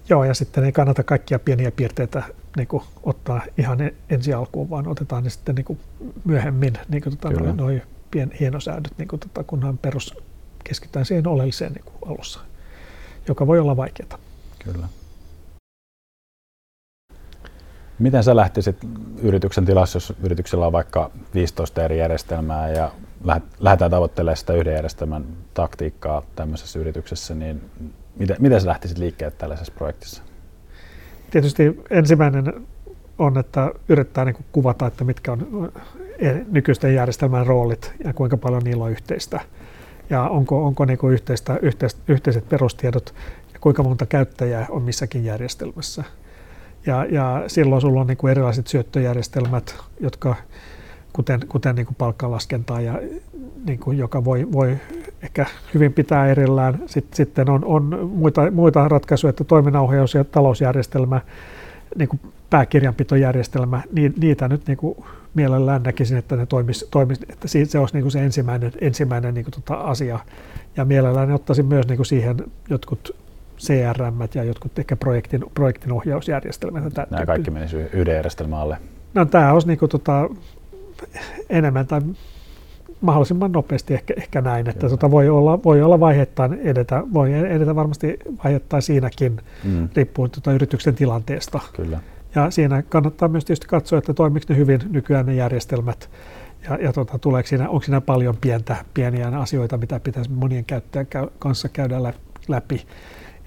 Joo, 0.09 0.23
ja 0.23 0.33
sitten 0.33 0.63
ei 0.63 0.71
kannata 0.71 1.03
kaikkia 1.03 1.39
pieniä 1.39 1.71
piirteitä 1.71 2.23
niin 2.57 2.67
kuin, 2.67 2.83
ottaa 3.03 3.41
ihan 3.57 3.81
e- 3.81 3.93
ensi 4.09 4.33
alkuun, 4.33 4.69
vaan 4.69 4.87
otetaan 4.87 5.23
ne 5.23 5.29
sitten 5.29 5.55
niin 5.55 5.65
kuin, 5.65 5.79
myöhemmin, 6.25 6.73
niin 6.89 7.03
kuin, 7.03 7.17
tota, 7.17 7.39
noin 7.39 7.57
noi 7.57 7.81
pien 8.11 8.31
hienosäädöt, 8.39 8.93
niin 8.97 9.07
kuin, 9.07 9.19
tota, 9.19 9.43
kunhan 9.43 9.77
perus 9.77 10.15
keskitytään 10.63 11.05
siihen 11.05 11.27
oleelliseen 11.27 11.73
niin 11.73 11.83
kuin, 11.85 12.11
alussa, 12.11 12.39
joka 13.27 13.47
voi 13.47 13.59
olla 13.59 13.77
vaikeaa. 13.77 14.17
Kyllä. 14.63 14.87
Miten 18.03 18.23
sä 18.23 18.35
lähtisit 18.35 18.77
yrityksen 19.21 19.65
tilassa, 19.65 19.97
jos 19.97 20.13
yrityksellä 20.23 20.65
on 20.65 20.71
vaikka 20.71 21.11
15 21.33 21.83
eri 21.83 21.99
järjestelmää 21.99 22.69
ja 22.69 22.91
lähdetään 23.59 23.91
tavoittelemaan 23.91 24.37
sitä 24.37 24.53
yhden 24.53 24.73
järjestelmän 24.73 25.25
taktiikkaa 25.53 26.21
tämmöisessä 26.35 26.79
yrityksessä, 26.79 27.35
niin 27.35 27.61
miten, 28.15 28.35
miten 28.39 28.61
sä 28.61 28.67
lähtisit 28.67 28.97
liikkeelle 28.97 29.35
tällaisessa 29.37 29.73
projektissa? 29.77 30.23
Tietysti 31.31 31.81
ensimmäinen 31.89 32.67
on, 33.17 33.37
että 33.37 33.71
yrittää 33.89 34.25
niin 34.25 34.45
kuvata, 34.51 34.87
että 34.87 35.03
mitkä 35.03 35.31
on 35.31 35.71
e, 36.19 36.33
nykyisten 36.51 36.95
järjestelmän 36.95 37.47
roolit 37.47 37.93
ja 38.03 38.13
kuinka 38.13 38.37
paljon 38.37 38.63
niillä 38.63 38.83
on 38.83 38.91
yhteistä. 38.91 39.39
Ja 40.09 40.23
onko, 40.23 40.65
onko 40.65 40.85
niin 40.85 40.99
yhteistä, 41.11 41.59
yhteiset, 41.61 41.99
yhteiset 42.07 42.49
perustiedot 42.49 43.13
ja 43.53 43.59
kuinka 43.59 43.83
monta 43.83 44.05
käyttäjää 44.05 44.65
on 44.69 44.81
missäkin 44.81 45.25
järjestelmässä. 45.25 46.03
Ja, 46.85 47.05
ja 47.05 47.43
silloin 47.47 47.81
sulla 47.81 48.01
on 48.01 48.07
niin 48.07 48.17
kuin 48.17 48.31
erilaiset 48.31 48.67
syöttöjärjestelmät, 48.67 49.75
jotka 49.99 50.35
kuten, 51.13 51.39
kuten 51.47 51.75
niin 51.75 51.85
kuin 51.85 51.95
palkkalaskentaa, 51.95 52.81
ja, 52.81 52.99
niin 53.65 53.79
kuin, 53.79 53.97
joka 53.97 54.25
voi, 54.25 54.47
voi 54.51 54.77
ehkä 55.23 55.45
hyvin 55.73 55.93
pitää 55.93 56.27
erillään. 56.27 56.79
Sitten, 57.13 57.49
on, 57.49 57.65
on 57.65 58.09
muita, 58.13 58.51
muita 58.51 58.87
ratkaisuja, 58.87 59.29
että 59.29 59.43
toiminnanohjaus- 59.43 60.15
ja 60.15 60.23
talousjärjestelmä, 60.23 61.21
niin 61.97 62.09
kuin 62.09 62.19
pääkirjanpitojärjestelmä, 62.49 63.81
niin, 63.91 64.13
niitä 64.19 64.47
nyt 64.47 64.67
niin 64.67 64.77
kuin 64.77 64.97
mielellään 65.33 65.83
näkisin, 65.83 66.17
että 66.17 66.35
ne 66.35 66.45
toimis, 66.45 66.87
toimis 66.91 67.19
että 67.29 67.47
se 67.47 67.79
olisi 67.79 67.93
niin 67.93 68.03
kuin 68.03 68.11
se 68.11 68.23
ensimmäinen, 68.23 68.71
ensimmäinen 68.81 69.33
niin 69.33 69.45
kuin 69.45 69.53
tota 69.53 69.73
asia. 69.73 70.19
Ja 70.77 70.85
mielellään 70.85 71.31
ottaisin 71.31 71.65
myös 71.65 71.87
niin 71.87 71.97
kuin 71.97 72.05
siihen 72.05 72.37
jotkut 72.69 73.15
CRM 73.57 74.27
ja 74.35 74.43
jotkut 74.43 74.79
ehkä 74.79 74.95
projektin, 74.95 75.43
projektin 75.53 75.91
ohjausjärjestelmät. 75.91 76.83
Nämä 76.83 77.07
tyyppi. 77.07 77.25
kaikki 77.25 77.51
menisivät 77.51 77.93
yhden 77.93 78.15
järjestelmän 78.15 78.59
alle? 78.59 78.77
No, 79.13 79.25
tämä 79.25 79.53
olisi 79.53 79.67
niin 79.67 79.79
kuin, 79.79 79.89
tota, 79.89 80.29
enemmän 81.49 81.87
tai 81.87 82.01
mahdollisimman 83.01 83.51
nopeasti 83.51 83.93
ehkä, 83.93 84.13
ehkä 84.17 84.41
näin, 84.41 84.69
että 84.69 84.89
tota 84.89 85.11
voi, 85.11 85.29
olla, 85.29 85.63
voi 85.63 85.81
olla 85.81 85.99
vaiheittain 85.99 86.53
edetä, 86.53 87.03
voi 87.13 87.33
edetä 87.33 87.75
varmasti 87.75 88.19
vaiheittain 88.43 88.81
siinäkin, 88.81 89.39
mm. 89.63 89.89
riippuen 89.95 90.31
tuota 90.31 90.53
yrityksen 90.53 90.95
tilanteesta. 90.95 91.59
Kyllä. 91.75 91.99
Ja 92.35 92.51
siinä 92.51 92.81
kannattaa 92.81 93.27
myös 93.27 93.45
tietysti 93.45 93.67
katsoa, 93.67 93.99
että 93.99 94.13
toimiko 94.13 94.45
ne 94.49 94.55
hyvin 94.55 94.79
nykyään 94.89 95.25
ne 95.25 95.35
järjestelmät, 95.35 96.09
ja, 96.69 96.77
ja 96.81 96.93
tota, 96.93 97.19
tuleeko 97.19 97.47
siinä, 97.47 97.69
onko 97.69 97.83
siinä 97.83 98.01
paljon 98.01 98.37
pientä, 98.41 98.75
pieniä 98.93 99.27
asioita, 99.27 99.77
mitä 99.77 99.99
pitäisi 99.99 100.31
monien 100.31 100.65
käyttäjän 100.65 101.07
kanssa 101.39 101.69
käydä 101.69 102.13
läpi 102.47 102.85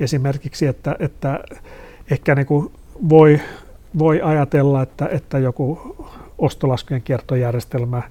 esimerkiksi, 0.01 0.67
että, 0.67 0.97
että 0.99 1.41
ehkä 2.11 2.35
niin 2.35 2.47
kuin 2.47 2.73
voi, 3.09 3.41
voi 3.99 4.21
ajatella, 4.23 4.83
että, 4.83 5.09
että 5.13 5.39
joku 5.39 5.97
ostolaskujen 6.39 7.03
kiertojärjestelmä 7.03 8.03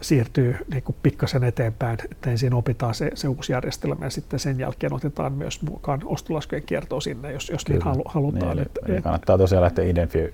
siirtyy 0.00 0.56
niin 0.70 0.82
kuin 0.82 0.96
pikkasen 1.02 1.44
eteenpäin, 1.44 1.98
että 2.10 2.30
ensin 2.30 2.54
opitaan 2.54 2.94
se, 2.94 3.10
se 3.14 3.28
uusi 3.28 3.52
järjestelmä 3.52 4.06
ja 4.06 4.10
sitten 4.10 4.38
sen 4.38 4.58
jälkeen 4.58 4.92
otetaan 4.92 5.32
myös 5.32 5.62
mukaan 5.62 6.00
ostolaskujen 6.04 6.62
kiertoa 6.62 7.00
sinne, 7.00 7.32
jos, 7.32 7.48
jos 7.50 7.68
niin 7.68 7.82
halu, 7.82 8.02
halutaan. 8.06 8.56
Niin, 8.56 8.66
että, 8.66 8.80
niin 8.88 9.02
kannattaa 9.02 9.38
tosiaan 9.38 9.62
lähteä 9.62 9.84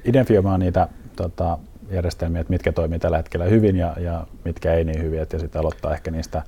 identifioimaan 0.05 0.61
niitä 0.61 0.89
tota, 1.17 1.59
järjestelmiä, 1.91 2.41
että 2.41 2.51
mitkä 2.51 2.73
toimii 2.73 2.99
tällä 2.99 3.17
hetkellä 3.17 3.45
hyvin 3.45 3.77
ja, 3.77 3.97
ja 4.01 4.27
mitkä 4.45 4.75
ei 4.75 4.85
niin 4.85 5.03
hyvin, 5.03 5.19
ja 5.19 5.39
sitten 5.39 5.61
aloittaa 5.61 5.95
ehkä 5.95 6.11
niistä 6.11 6.43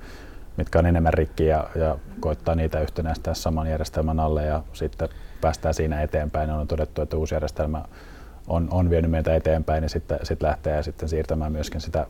mitkä 0.57 0.79
on 0.79 0.85
enemmän 0.85 1.13
rikki 1.13 1.45
ja, 1.45 1.69
ja 1.75 1.97
koittaa 2.19 2.55
niitä 2.55 2.81
yhtenäistää 2.81 3.33
saman 3.33 3.67
järjestelmän 3.67 4.19
alle 4.19 4.45
ja 4.45 4.63
sitten 4.73 5.09
päästään 5.41 5.73
siinä 5.73 6.01
eteenpäin. 6.01 6.49
On 6.49 6.67
todettu, 6.67 7.01
että 7.01 7.17
uusi 7.17 7.35
järjestelmä 7.35 7.85
on, 8.47 8.67
on 8.71 8.89
vienyt 8.89 9.11
meitä 9.11 9.35
eteenpäin 9.35 9.81
niin 9.81 9.89
sitten 9.89 10.19
sit 10.23 10.41
lähtee 10.41 10.83
sitten 10.83 11.09
siirtämään 11.09 11.51
myöskin 11.51 11.81
sitä 11.81 12.07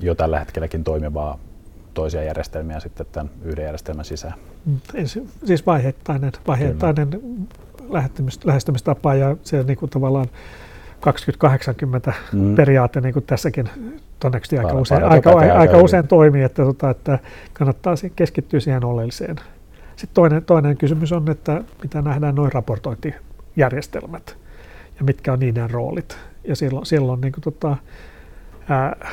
jo 0.00 0.14
tällä 0.14 0.38
hetkelläkin 0.38 0.84
toimivaa 0.84 1.38
toisia 1.94 2.22
järjestelmiä 2.22 2.80
sitten 2.80 3.06
tämän 3.12 3.30
yhden 3.44 3.64
järjestelmän 3.64 4.04
sisään. 4.04 4.34
Mm, 4.66 4.80
siis 5.44 5.66
vaiheittainen, 5.66 6.32
vaiheittainen 6.46 7.08
lähestymistapa 8.44 9.14
ja 9.14 9.36
se 9.42 9.62
niin 9.62 9.78
kuin 9.78 9.90
tavallaan 9.90 10.26
2080 11.00 12.12
mm. 12.32 12.54
periaate 12.54 13.00
niin 13.00 13.12
kuin 13.12 13.24
tässäkin 13.24 13.68
todennäköisesti 14.20 14.58
aika, 14.58 14.74
usein, 14.74 15.04
aika, 15.04 15.30
aika, 15.30 15.54
aika 15.54 15.78
usein 15.78 16.08
toimii, 16.08 16.42
että, 16.42 16.64
tota, 16.64 16.90
että 16.90 17.18
kannattaa 17.52 17.94
keskittyä 18.16 18.60
siihen 18.60 18.84
oleelliseen. 18.84 19.36
Sitten 19.96 20.14
toinen, 20.14 20.44
toinen 20.44 20.76
kysymys 20.76 21.12
on, 21.12 21.30
että 21.30 21.62
mitä 21.82 22.02
nähdään 22.02 22.34
noin 22.34 22.52
raportointijärjestelmät 22.52 24.36
ja 24.98 25.04
mitkä 25.04 25.32
on 25.32 25.38
niiden 25.38 25.70
roolit. 25.70 26.18
Ja 26.44 26.56
silloin, 26.56 26.86
silloin 26.86 27.20
niin 27.20 27.32
kuin, 27.32 27.42
tota, 27.42 27.76
ää, 28.68 29.08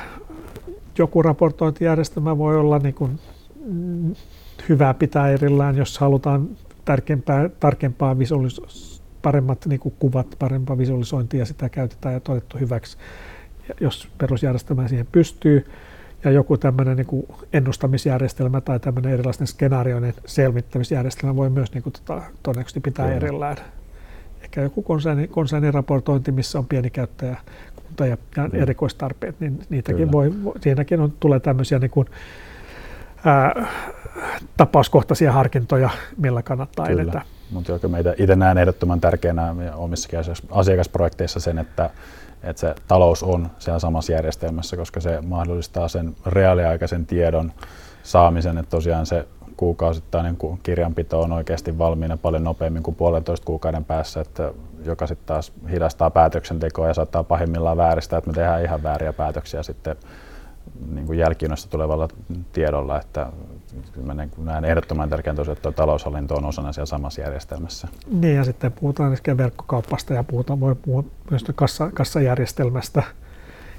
joku 0.97 1.21
raportointijärjestelmä 1.21 2.37
voi 2.37 2.57
olla 2.57 2.79
niin 2.79 2.93
kuin, 2.93 3.19
mm, 3.65 4.15
hyvä 4.69 4.93
pitää 4.93 5.29
erillään, 5.29 5.77
jos 5.77 5.97
halutaan 5.97 6.49
tärkeämpää, 6.85 7.49
tarkempaa 7.49 8.13
visualis- 8.13 8.92
paremmat 9.23 9.65
niin 9.65 9.79
kuin 9.79 9.95
kuvat, 9.99 10.27
parempaa 10.39 10.77
visualisointia, 10.77 11.45
sitä 11.45 11.69
käytetään 11.69 12.13
ja 12.13 12.19
todettu 12.19 12.57
hyväksi 12.57 12.97
jos 13.81 14.07
perusjärjestelmä 14.17 14.87
siihen 14.87 15.07
pystyy, 15.11 15.65
ja 16.23 16.31
joku 16.31 16.57
tämmöinen 16.57 16.97
niin 16.97 17.27
ennustamisjärjestelmä 17.53 18.61
tai 18.61 18.79
tämmöinen 18.79 19.11
erilaisten 19.11 19.47
skenaarioiden 19.47 20.13
selvittämisjärjestelmä 20.25 21.35
voi 21.35 21.49
myös 21.49 21.73
niin 21.73 21.83
kuin, 21.83 21.93
tota, 21.93 22.21
todennäköisesti 22.43 22.79
pitää 22.79 23.05
Kyllä. 23.05 23.17
erillään. 23.17 23.57
Ehkä 24.41 24.61
joku 24.61 24.81
konserni, 24.81 25.27
konserniraportointi, 25.27 26.31
missä 26.31 26.59
on 26.59 26.65
pieni 26.65 26.89
käyttäjä 26.89 27.37
ja, 27.99 28.05
ja 28.07 28.17
mm. 28.35 28.61
erikoistarpeet, 28.61 29.39
niin 29.39 29.59
niitäkin 29.69 30.11
voi, 30.11 30.33
siinäkin 30.61 30.99
on, 30.99 31.13
tulee 31.19 31.39
tämmöisiä 31.39 31.79
niin 31.79 31.91
kuin, 31.91 32.07
ää, 33.25 33.67
tapauskohtaisia 34.57 35.31
harkintoja, 35.31 35.89
millä 36.17 36.41
kannattaa 36.41 36.87
Kyllä. 36.87 37.01
edetä. 37.01 37.21
Mutta 37.53 37.87
meitä 37.87 38.13
itse 38.17 38.35
näen 38.35 38.57
ehdottoman 38.57 39.01
tärkeänä 39.01 39.55
omissakin 39.75 40.19
asiakasprojekteissa 40.51 41.39
sen, 41.39 41.57
että, 41.57 41.89
että 42.43 42.59
se 42.59 42.75
talous 42.87 43.23
on 43.23 43.51
siellä 43.59 43.79
samassa 43.79 44.11
järjestelmässä, 44.11 44.77
koska 44.77 44.99
se 44.99 45.21
mahdollistaa 45.21 45.87
sen 45.87 46.15
reaaliaikaisen 46.25 47.05
tiedon 47.05 47.51
saamisen, 48.03 48.57
että 48.57 48.69
tosiaan 48.69 49.05
se 49.05 49.27
kuukausittainen 49.57 50.37
kirjanpito 50.63 51.21
on 51.21 51.31
oikeasti 51.31 51.77
valmiina 51.77 52.17
paljon 52.17 52.43
nopeammin 52.43 52.83
kuin 52.83 52.95
puolentoista 52.95 53.45
kuukauden 53.45 53.85
päässä, 53.85 54.21
että 54.21 54.53
joka 54.85 55.07
sitten 55.07 55.27
taas 55.27 55.53
hidastaa 55.71 56.09
päätöksentekoa 56.09 56.87
ja 56.87 56.93
saattaa 56.93 57.23
pahimmillaan 57.23 57.77
vääristää, 57.77 58.17
että 58.17 58.29
me 58.29 58.33
tehdään 58.33 58.63
ihan 58.63 58.83
vääriä 58.83 59.13
päätöksiä 59.13 59.63
sitten 59.63 59.95
niin 60.91 61.05
kuin 61.05 61.19
tulevalla 61.69 62.07
tiedolla, 62.53 62.99
että 62.99 63.27
mä 64.03 64.15
näen 64.37 64.65
ehdottoman 64.65 65.09
tärkeän 65.09 65.35
tosiaan, 65.35 65.57
että 65.57 65.71
taloushallinto 65.71 66.35
on 66.35 66.45
osana 66.45 66.73
siellä 66.73 66.85
samassa 66.85 67.21
järjestelmässä. 67.21 67.87
Niin 68.11 68.35
ja 68.35 68.43
sitten 68.43 68.71
puhutaan 68.71 69.17
verkkokaupasta 69.37 70.13
ja 70.13 70.23
puhutaan, 70.23 70.59
voi 70.59 70.75
puhua 70.75 71.03
myös 71.29 71.45
kassa, 71.55 71.91
kassajärjestelmästä, 71.93 73.03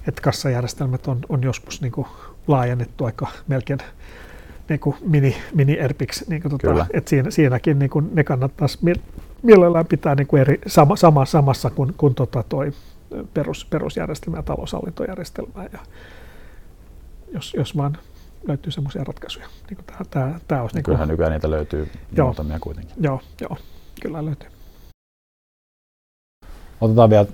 että 0.09 0.23
kassajärjestelmät 0.23 1.07
on, 1.07 1.19
on 1.29 1.43
joskus 1.43 1.81
niin 1.81 1.93
kuin 1.93 2.07
laajennettu 2.47 3.05
aika 3.05 3.27
melkein 3.49 3.79
niin 4.69 4.81
kuin 4.81 4.97
mini, 5.07 5.37
mini 5.55 5.79
erpiksi, 5.79 6.25
niin 6.29 6.43
kuin 6.43 6.59
tota, 6.59 6.87
että 6.93 7.11
siinä, 7.11 7.31
siinäkin 7.31 7.79
niin 7.79 7.91
kuin 7.91 8.11
ne 8.13 8.25
kannattaisi 8.25 8.79
mielellään 9.43 9.87
pitää 9.87 10.15
niin 10.15 10.27
kuin 10.27 10.41
eri, 10.41 10.61
sama, 10.67 10.97
sama, 10.97 11.25
samassa 11.25 11.71
kuin, 11.71 11.95
kuin 11.97 12.15
tota 12.15 12.45
toi 12.49 12.73
perus, 13.35 13.65
perusjärjestelmä 13.65 14.39
ja 14.39 14.43
taloushallintojärjestelmä. 14.43 15.65
Ja 15.73 15.79
jos, 17.33 17.55
jos 17.55 17.77
vaan 17.77 17.99
löytyy 18.49 18.73
semmoisia 18.73 19.05
ratkaisuja. 19.05 19.47
Niin 19.47 19.77
kuin 19.77 19.87
tämä, 19.87 20.01
tämä, 20.11 20.41
tämä 20.49 20.63
olisi 20.63 20.77
niin 20.77 20.85
Kyllähän 20.85 21.09
nykyään 21.09 21.33
niitä 21.33 21.51
löytyy 21.51 21.91
joo, 22.13 22.27
muutamia 22.27 22.59
kuitenkin. 22.61 22.97
Joo, 23.01 23.21
joo, 23.41 23.57
kyllä 24.03 24.25
löytyy. 24.25 24.49
Otetaan 26.81 27.11
vielä 27.11 27.27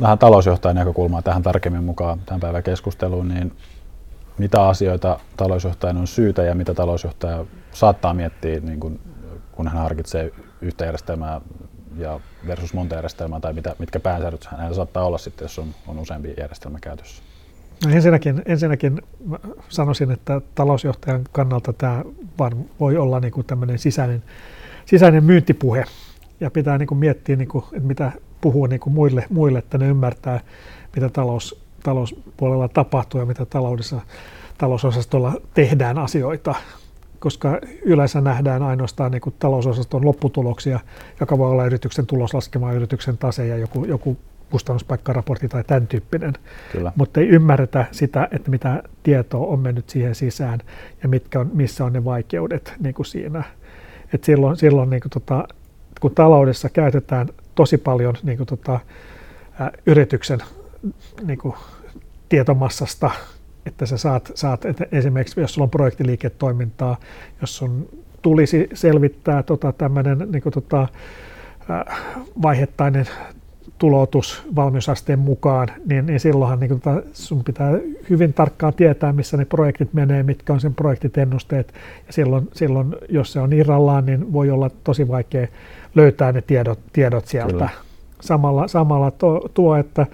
vähän 0.00 0.18
talousjohtajan 0.18 0.76
näkökulmaa 0.76 1.22
tähän 1.22 1.42
tarkemmin 1.42 1.84
mukaan 1.84 2.20
tämän 2.26 2.40
päivän 2.40 2.62
keskusteluun, 2.62 3.28
niin 3.28 3.56
mitä 4.38 4.68
asioita 4.68 5.20
talousjohtajan 5.36 5.96
on 5.96 6.06
syytä 6.06 6.42
ja 6.42 6.54
mitä 6.54 6.74
talousjohtaja 6.74 7.44
saattaa 7.72 8.14
miettiä, 8.14 8.60
niin 8.60 8.80
kun, 8.80 9.00
kun 9.52 9.68
hän 9.68 9.82
harkitsee 9.82 10.32
yhtä 10.60 10.84
järjestelmää 10.84 11.40
ja 11.96 12.20
versus 12.46 12.74
monta 12.74 12.94
järjestelmää, 12.94 13.40
tai 13.40 13.52
mitä, 13.52 13.76
mitkä 13.78 14.00
pääsäädöt 14.00 14.44
hänellä 14.44 14.74
saattaa 14.74 15.04
olla 15.04 15.18
sitten, 15.18 15.44
jos 15.44 15.58
on, 15.58 15.74
on 15.86 15.98
useampi 15.98 16.34
järjestelmä 16.36 16.78
käytössä? 16.80 17.22
No 17.86 17.92
ensinnäkin, 17.92 18.42
ensinnäkin 18.46 19.02
sanoisin, 19.68 20.10
että 20.10 20.40
talousjohtajan 20.54 21.24
kannalta 21.32 21.72
tämä 21.72 22.02
voi 22.80 22.96
olla 22.96 23.20
niin 23.20 23.32
kuin 23.32 23.46
tämmöinen 23.46 23.78
sisäinen, 23.78 24.22
sisäinen 24.86 25.24
myyntipuhe, 25.24 25.84
ja 26.40 26.50
pitää 26.50 26.78
niin 26.78 26.86
kuin 26.86 26.98
miettiä, 26.98 27.36
niin 27.36 27.48
kuin, 27.48 27.64
että 27.72 27.88
mitä 27.88 28.12
puhuu 28.40 28.66
niin 28.66 28.80
kuin 28.80 28.94
muille, 28.94 29.26
muille, 29.30 29.58
että 29.58 29.78
ne 29.78 29.88
ymmärtää, 29.88 30.40
mitä 30.96 31.08
talous, 31.08 31.60
talouspuolella 31.82 32.68
tapahtuu 32.68 33.20
ja 33.20 33.26
mitä 33.26 33.46
taloudessa, 33.46 34.00
talousosastolla 34.58 35.32
tehdään 35.54 35.98
asioita, 35.98 36.54
koska 37.18 37.58
yleensä 37.82 38.20
nähdään 38.20 38.62
ainoastaan 38.62 39.12
niin 39.12 39.20
kuin 39.20 39.34
talousosaston 39.38 40.04
lopputuloksia, 40.04 40.80
joka 41.20 41.38
voi 41.38 41.50
olla 41.50 41.66
yrityksen 41.66 42.06
tuloslaskema, 42.06 42.72
yrityksen 42.72 43.18
tase 43.18 43.46
ja 43.46 43.56
joku, 43.56 43.84
joku 43.84 44.16
kustannuspaikkaraportti 44.50 45.48
tai 45.48 45.64
tämän 45.64 45.86
tyyppinen, 45.86 46.32
Kyllä. 46.72 46.92
mutta 46.96 47.20
ei 47.20 47.28
ymmärretä 47.28 47.86
sitä, 47.92 48.28
että 48.30 48.50
mitä 48.50 48.82
tietoa 49.02 49.46
on 49.46 49.60
mennyt 49.60 49.88
siihen 49.88 50.14
sisään 50.14 50.60
ja 51.02 51.08
mitkä 51.08 51.40
on, 51.40 51.50
missä 51.52 51.84
on 51.84 51.92
ne 51.92 52.04
vaikeudet 52.04 52.74
niin 52.80 52.94
kuin 52.94 53.06
siinä. 53.06 53.44
Et 54.14 54.24
silloin 54.24 54.56
silloin 54.56 54.90
niin 54.90 55.00
kuin 55.00 55.10
tota, 55.10 55.48
kun 56.00 56.14
taloudessa 56.14 56.68
käytetään 56.68 57.28
tosi 57.54 57.78
paljon 57.78 58.14
niin 58.22 58.36
kuin 58.36 58.46
tota, 58.46 58.80
ä, 59.60 59.70
yrityksen 59.86 60.38
niin 61.26 61.38
kuin 61.38 61.54
tietomassasta, 62.28 63.10
että 63.66 63.86
sä 63.86 63.96
saat, 63.96 64.32
saat 64.34 64.64
että 64.64 64.86
esimerkiksi 64.92 65.40
jos 65.40 65.54
sulla 65.54 65.64
on 65.64 65.70
projektiliiketoimintaa, 65.70 66.96
jos 67.40 67.56
sun 67.56 67.88
tulisi 68.22 68.68
selvittää 68.74 69.42
tota, 69.42 69.72
tämmöinen 69.72 70.18
niin 70.30 70.42
kuin, 70.42 70.52
tota, 70.52 70.88
vaihettainen 72.42 73.06
tulotus 73.78 74.42
valmiusasteen 74.56 75.18
mukaan, 75.18 75.68
niin, 75.86 76.06
niin 76.06 76.20
silloinhan 76.20 76.60
niin 76.60 76.68
kuin, 76.68 77.02
sun 77.12 77.44
pitää 77.44 77.72
hyvin 78.10 78.32
tarkkaan 78.32 78.74
tietää, 78.74 79.12
missä 79.12 79.36
ne 79.36 79.44
projektit 79.44 79.92
menee, 79.92 80.22
mitkä 80.22 80.52
on 80.52 80.60
sen 80.60 80.74
projektit 80.74 81.18
ennusteet. 81.18 81.74
Ja 82.06 82.12
silloin, 82.12 82.48
silloin, 82.52 82.94
jos 83.08 83.32
se 83.32 83.40
on 83.40 83.52
irrallaan, 83.52 84.06
niin 84.06 84.32
voi 84.32 84.50
olla 84.50 84.70
tosi 84.84 85.08
vaikea 85.08 85.46
löytää 85.94 86.32
ne 86.32 86.42
tiedot, 86.42 86.78
tiedot 86.92 87.26
sieltä. 87.26 87.52
Kyllä. 87.52 87.68
Samalla, 88.20 88.68
samalla 88.68 89.10
tuo, 89.10 89.48
tuo 89.54 89.76
että, 89.76 90.06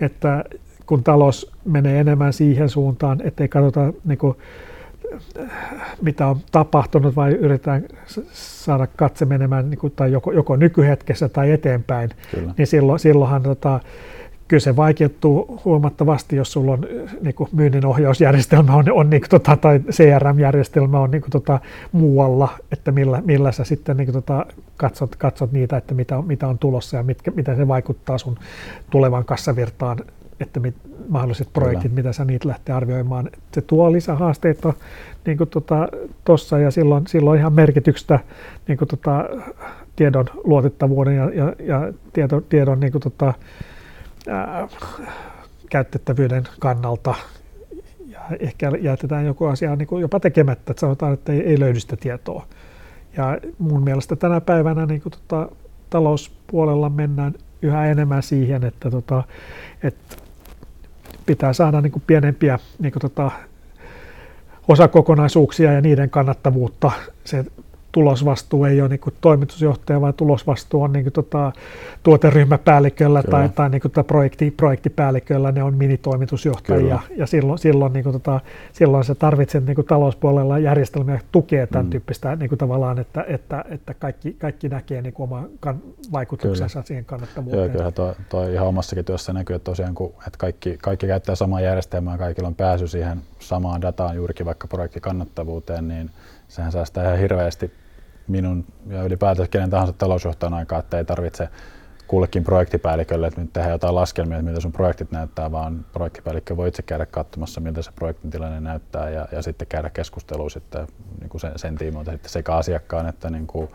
että 0.00 0.44
kun 0.86 1.04
talous 1.04 1.52
menee 1.64 2.00
enemmän 2.00 2.32
siihen 2.32 2.68
suuntaan, 2.68 3.20
ettei 3.24 3.48
katsota 3.48 3.92
niin 4.04 4.18
kuin, 4.18 4.36
mitä 6.02 6.26
on 6.26 6.40
tapahtunut, 6.52 7.16
vai 7.16 7.32
yritetään 7.32 7.84
saada 8.32 8.86
katse 8.86 9.24
menemään 9.24 9.70
niin 9.70 9.78
kuin, 9.78 9.92
tai 9.96 10.12
joko, 10.12 10.32
joko 10.32 10.56
nykyhetkessä 10.56 11.28
tai 11.28 11.50
eteenpäin, 11.50 12.10
Kyllä. 12.30 12.54
niin 12.58 12.66
silloin, 12.66 12.98
silloinhan 12.98 13.42
tota, 13.42 13.80
kyllä 14.48 14.60
se 14.60 14.76
vaikeutuu 14.76 15.60
huomattavasti, 15.64 16.36
jos 16.36 16.52
sulla 16.52 16.72
on 16.72 16.86
niin 17.20 17.34
kuin 17.34 17.50
myynnin 17.52 17.86
ohjausjärjestelmä 17.86 18.74
on, 18.74 18.92
on 18.92 19.10
niin 19.10 19.20
kuin, 19.20 19.30
tota, 19.30 19.56
tai 19.56 19.80
CRM-järjestelmä 19.90 21.00
on 21.00 21.10
niin 21.10 21.22
kuin, 21.22 21.30
tota, 21.30 21.60
muualla, 21.92 22.48
että 22.72 22.92
millä, 22.92 23.22
millä 23.24 23.52
sä 23.52 23.64
sitten 23.64 23.96
niin 23.96 24.06
kuin, 24.06 24.14
tota, 24.14 24.46
katsot, 24.76 25.16
katsot 25.16 25.52
niitä, 25.52 25.76
että 25.76 25.94
mitä, 25.94 26.22
mitä 26.22 26.48
on 26.48 26.58
tulossa 26.58 26.96
ja 26.96 27.02
mitkä, 27.02 27.30
mitä 27.30 27.56
se 27.56 27.68
vaikuttaa 27.68 28.18
sun 28.18 28.38
tulevan 28.90 29.24
kassavirtaan 29.24 29.98
että 30.40 30.60
mit, 30.60 30.74
mahdolliset 31.08 31.48
projektit, 31.52 31.82
Kyllä. 31.82 31.94
mitä 31.94 32.12
sä 32.12 32.24
niitä 32.24 32.48
lähtee 32.48 32.74
arvioimaan. 32.74 33.30
Se 33.52 33.60
tuo 33.60 33.92
lisähaasteita 33.92 34.72
niin 35.26 35.38
tuossa 36.24 36.48
tota, 36.48 36.62
ja 36.62 36.70
silloin, 36.70 37.06
silloin 37.06 37.40
ihan 37.40 37.52
merkitystä 37.52 38.18
niin 38.68 38.78
tota, 38.88 39.24
tiedon 39.96 40.26
luotettavuuden 40.44 41.16
ja, 41.16 41.30
ja, 41.30 41.54
ja 41.58 41.92
tieto, 42.12 42.40
tiedon 42.40 42.80
niin 42.80 42.92
tota, 42.92 43.34
ää, 44.28 44.68
käytettävyyden 45.70 46.44
kannalta. 46.60 47.14
Ja 48.06 48.20
ehkä 48.40 48.72
jätetään 48.80 49.26
joku 49.26 49.44
asia 49.44 49.76
niin 49.76 49.88
jopa 50.00 50.20
tekemättä, 50.20 50.72
että 50.72 50.80
sanotaan, 50.80 51.14
että 51.14 51.32
ei, 51.32 51.40
ei 51.40 51.60
löydy 51.60 51.80
sitä 51.80 51.96
tietoa. 51.96 52.46
Ja 53.16 53.38
mun 53.58 53.84
mielestä 53.84 54.16
tänä 54.16 54.40
päivänä 54.40 54.86
niin 54.86 55.02
tota, 55.02 55.48
talouspuolella 55.90 56.90
mennään 56.90 57.34
yhä 57.62 57.86
enemmän 57.86 58.22
siihen, 58.22 58.64
että, 58.64 58.90
tota, 58.90 59.22
että 59.82 60.16
pitää 61.26 61.52
saada 61.52 61.80
niin 61.80 61.92
kuin 61.92 62.02
pienempiä 62.06 62.58
niin 62.78 62.92
kuin 62.92 63.00
tota, 63.00 63.30
osakokonaisuuksia 64.68 65.72
ja 65.72 65.80
niiden 65.80 66.10
kannattavuutta. 66.10 66.92
Se 67.24 67.44
tulosvastuu 67.94 68.64
ei 68.64 68.80
ole 68.80 68.88
niin 68.88 69.00
kuin 69.00 69.14
toimitusjohtaja, 69.20 70.00
vaan 70.00 70.14
tulosvastuu 70.14 70.82
on 70.82 70.92
niin 70.92 71.04
kuin 71.04 71.12
tota, 71.12 71.52
tuoteryhmäpäälliköllä 72.02 73.22
Kyllä. 73.22 73.38
tai, 73.38 73.48
tai 73.48 73.70
niin 73.70 73.80
kuin 73.80 73.92
tota 73.92 74.04
projekti, 74.04 74.50
projektipäälliköllä, 74.50 75.52
ne 75.52 75.62
on 75.62 75.74
minitoimitusjohtajia. 75.74 76.80
Kyllä. 76.80 77.16
Ja 77.16 77.26
silloin, 77.26 77.58
silloin, 77.58 77.92
niin 77.92 78.02
kuin 78.02 78.12
tota, 78.12 78.40
silloin 78.72 79.04
se 79.04 79.14
tarvitset 79.14 79.66
niin 79.66 79.74
kuin 79.74 79.86
talouspuolella 79.86 80.58
järjestelmiä 80.58 81.20
tukea 81.32 81.66
tämän 81.66 81.86
mm. 81.86 81.90
tyyppistä 81.90 82.36
niin 82.36 82.48
kuin 82.48 82.58
tavallaan, 82.58 82.98
että, 82.98 83.24
että, 83.28 83.64
että 83.68 83.94
kaikki, 83.94 84.32
kaikki 84.32 84.68
näkee 84.68 85.02
niin 85.02 85.12
kuin 85.12 85.24
oman 85.24 85.48
kan, 85.60 85.78
vaikutuksensa 86.12 86.72
kyllä. 86.74 86.86
siihen 86.86 87.04
kannattavuuteen. 87.04 87.64
Joo, 87.64 87.72
kyllä 87.72 87.90
tuo, 87.90 88.14
tuo 88.28 88.48
ihan 88.48 88.68
omassakin 88.68 89.04
työssä 89.04 89.32
näkyy, 89.32 89.56
että 89.56 89.70
tosiaan 89.70 89.94
kun, 89.94 90.12
että 90.26 90.38
kaikki, 90.38 90.78
kaikki 90.82 91.06
käyttää 91.06 91.34
samaa 91.34 91.60
järjestelmää, 91.60 92.18
kaikilla 92.18 92.48
on 92.48 92.54
pääsy 92.54 92.88
siihen 92.88 93.22
samaan 93.38 93.82
dataan 93.82 94.16
juurikin 94.16 94.46
vaikka 94.46 94.66
projektikannattavuuteen, 94.66 95.88
niin 95.88 96.10
sehän 96.48 96.72
säästää 96.72 97.04
ihan 97.04 97.18
hirveästi 97.18 97.83
minun 98.28 98.64
ja 98.86 99.02
ylipäätään 99.02 99.48
kenen 99.48 99.70
tahansa 99.70 99.92
talousjohtajan 99.92 100.54
aikaa, 100.54 100.78
että 100.78 100.98
ei 100.98 101.04
tarvitse 101.04 101.48
kullekin 102.06 102.44
projektipäällikölle, 102.44 103.26
että 103.26 103.40
nyt 103.40 103.52
tehdään 103.52 103.72
jotain 103.72 103.94
laskelmia, 103.94 104.38
että 104.38 104.44
miltä 104.44 104.60
sun 104.60 104.72
projektit 104.72 105.10
näyttää, 105.10 105.52
vaan 105.52 105.86
projektipäällikkö 105.92 106.56
voi 106.56 106.68
itse 106.68 106.82
käydä 106.82 107.06
katsomassa, 107.06 107.60
miltä 107.60 107.82
se 107.82 107.92
projektin 107.92 108.30
tilanne 108.30 108.60
näyttää 108.60 109.10
ja, 109.10 109.28
ja 109.32 109.42
sitten 109.42 109.68
käydä 109.68 109.90
keskustelua 109.90 110.50
sitten 110.50 110.86
niin 111.20 111.28
kuin 111.28 111.40
sen, 111.40 111.52
sen 111.56 111.74
tiimoilta 111.76 112.10
sitten 112.10 112.30
sekä 112.30 112.54
asiakkaan 112.54 113.08
että 113.08 113.30
niin 113.30 113.46
kuin 113.46 113.68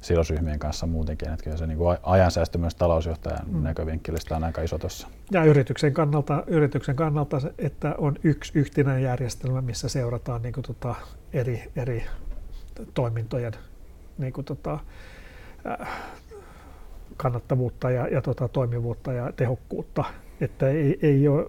sidosryhmien 0.00 0.58
kanssa 0.58 0.86
muutenkin. 0.86 1.32
Että 1.32 1.44
kyllä 1.44 1.56
se 1.56 1.66
niin 1.66 1.78
kuin 1.78 1.98
ajansäästö 2.02 2.58
myös 2.58 2.74
talousjohtajan 2.74 3.46
mm. 3.46 3.62
näkövinkkelistä 3.62 4.36
on 4.36 4.44
aika 4.44 4.62
iso 4.62 4.78
tuossa. 4.78 5.08
Ja 5.30 5.44
yrityksen 5.44 5.94
kannalta, 5.94 6.44
yrityksen 6.46 6.96
kannalta, 6.96 7.40
että 7.58 7.94
on 7.98 8.16
yksi 8.24 8.52
yhtenäinen 8.58 9.02
järjestelmä, 9.02 9.60
missä 9.60 9.88
seurataan 9.88 10.42
niin 10.42 10.52
kuin 10.52 10.64
tota 10.64 10.94
eri, 11.32 11.72
eri 11.76 12.04
toimintojen 12.94 13.52
niin 14.18 14.32
kuin 14.32 14.44
tota, 14.44 14.78
äh, 15.80 15.88
kannattavuutta 17.16 17.90
ja, 17.90 18.08
ja 18.08 18.22
tota, 18.22 18.48
toimivuutta 18.48 19.12
ja 19.12 19.32
tehokkuutta. 19.32 20.04
Että 20.40 20.68
ei, 20.68 20.98
ei 21.02 21.28
ole 21.28 21.46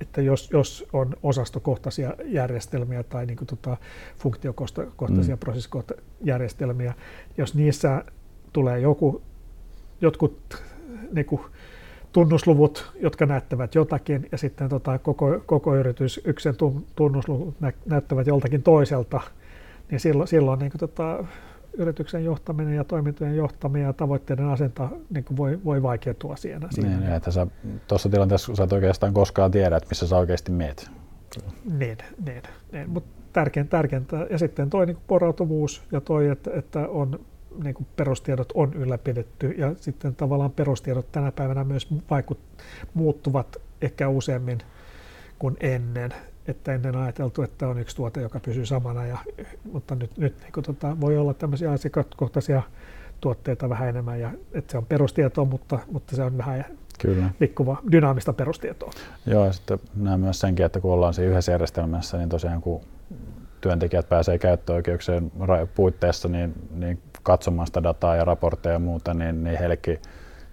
että 0.00 0.22
jos, 0.22 0.50
jos 0.52 0.88
on 0.92 1.16
osastokohtaisia 1.22 2.14
järjestelmiä 2.24 3.02
tai 3.02 3.26
niin 3.26 3.36
kuin 3.36 3.48
tota, 3.48 3.76
funktiokohtaisia 4.16 5.36
mm. 5.36 5.38
prosessikohtaisia 5.38 6.04
järjestelmiä, 6.24 6.94
jos 7.38 7.54
niissä 7.54 8.04
tulee 8.52 8.80
joku, 8.80 9.22
jotkut 10.00 10.62
niin 11.12 11.26
kuin, 11.26 11.42
tunnusluvut, 12.12 12.92
jotka 13.00 13.26
näyttävät 13.26 13.74
jotakin, 13.74 14.28
ja 14.32 14.38
sitten 14.38 14.68
tota, 14.68 14.98
koko, 14.98 15.42
koko 15.46 15.76
yritys 15.76 16.20
yksen 16.24 16.54
tunnusluvut 16.96 17.60
nä, 17.60 17.72
näyttävät 17.86 18.26
joltakin 18.26 18.62
toiselta, 18.62 19.20
niin 19.90 20.00
silloin, 20.00 20.28
silloin 20.28 20.58
niin 20.58 20.70
kuin, 20.70 20.80
tota, 20.80 21.24
yrityksen 21.72 22.24
johtaminen 22.24 22.74
ja 22.74 22.84
toimintojen 22.84 23.36
johtaminen 23.36 23.86
ja 23.86 23.92
tavoitteiden 23.92 24.46
asenta 24.46 24.88
niin 25.10 25.24
kuin 25.24 25.36
voi, 25.36 25.58
voi 25.64 25.82
vaikeutua 25.82 26.36
siinä. 26.36 26.68
siinä. 26.70 26.98
Niin, 26.98 27.12
että 27.12 27.30
sä 27.30 27.46
tuossa 27.88 28.08
tilanteessa 28.08 28.54
sä 28.54 28.64
et 28.64 28.72
oikeastaan 28.72 29.14
koskaan 29.14 29.50
tiedä, 29.50 29.76
että 29.76 29.88
missä 29.88 30.06
sä 30.06 30.16
oikeasti 30.16 30.52
meet. 30.52 30.90
Niin, 31.78 31.98
niin, 32.26 32.42
niin. 32.72 32.90
mutta 32.90 33.10
tärkeintä, 33.32 33.70
tärkeintä. 33.70 34.26
Ja 34.30 34.38
sitten 34.38 34.70
toi 34.70 34.86
niin 34.86 34.98
porautuvuus 35.06 35.82
ja 35.92 36.00
toi, 36.00 36.28
että, 36.28 36.50
että 36.54 36.88
on 36.88 37.20
niin 37.64 37.74
kuin 37.74 37.86
perustiedot 37.96 38.52
on 38.54 38.74
ylläpidetty 38.74 39.50
ja 39.50 39.74
sitten 39.76 40.14
tavallaan 40.14 40.50
perustiedot 40.50 41.12
tänä 41.12 41.32
päivänä 41.32 41.64
myös 41.64 41.88
vaikut, 42.10 42.38
muuttuvat 42.94 43.56
ehkä 43.82 44.08
useammin 44.08 44.58
kuin 45.38 45.56
ennen. 45.60 46.14
Että 46.46 46.72
ennen 46.72 46.96
ajateltu, 46.96 47.42
että 47.42 47.68
on 47.68 47.78
yksi 47.78 47.96
tuote, 47.96 48.20
joka 48.20 48.40
pysyy 48.40 48.66
samana, 48.66 49.06
ja, 49.06 49.18
mutta 49.72 49.94
nyt, 49.94 50.18
nyt 50.18 50.40
niin 50.40 50.52
kuin, 50.52 50.64
tota, 50.64 51.00
voi 51.00 51.18
olla 51.18 51.34
tämmöisiä 51.34 51.72
asiakaskohtaisia 51.72 52.62
tuotteita 53.20 53.68
vähän 53.68 53.88
enemmän, 53.88 54.20
ja 54.20 54.30
että 54.52 54.72
se 54.72 54.78
on 54.78 54.86
perustietoa, 54.86 55.44
mutta, 55.44 55.78
mutta 55.92 56.16
se 56.16 56.22
on 56.22 56.38
vähän 56.38 56.64
Kyllä. 56.98 57.30
liikkuva, 57.40 57.82
dynaamista 57.92 58.32
perustietoa. 58.32 58.90
Joo, 59.26 59.46
ja 59.46 59.52
sitten 59.52 59.78
näen 59.96 60.20
myös 60.20 60.40
senkin, 60.40 60.66
että 60.66 60.80
kun 60.80 60.92
ollaan 60.92 61.14
siinä 61.14 61.30
yhdessä 61.30 61.52
järjestelmässä, 61.52 62.16
niin 62.16 62.28
tosiaan 62.28 62.60
kun 62.60 62.80
työntekijät 63.60 64.08
pääsee 64.08 64.38
käyttöoikeuksien 64.38 65.32
puitteissa 65.74 66.28
niin, 66.28 66.54
niin 66.70 67.02
katsomaan 67.22 67.66
sitä 67.66 67.82
dataa 67.82 68.16
ja 68.16 68.24
raportteja 68.24 68.72
ja 68.72 68.78
muuta, 68.78 69.14
niin, 69.14 69.44
niin 69.44 69.58
heillekin 69.58 69.98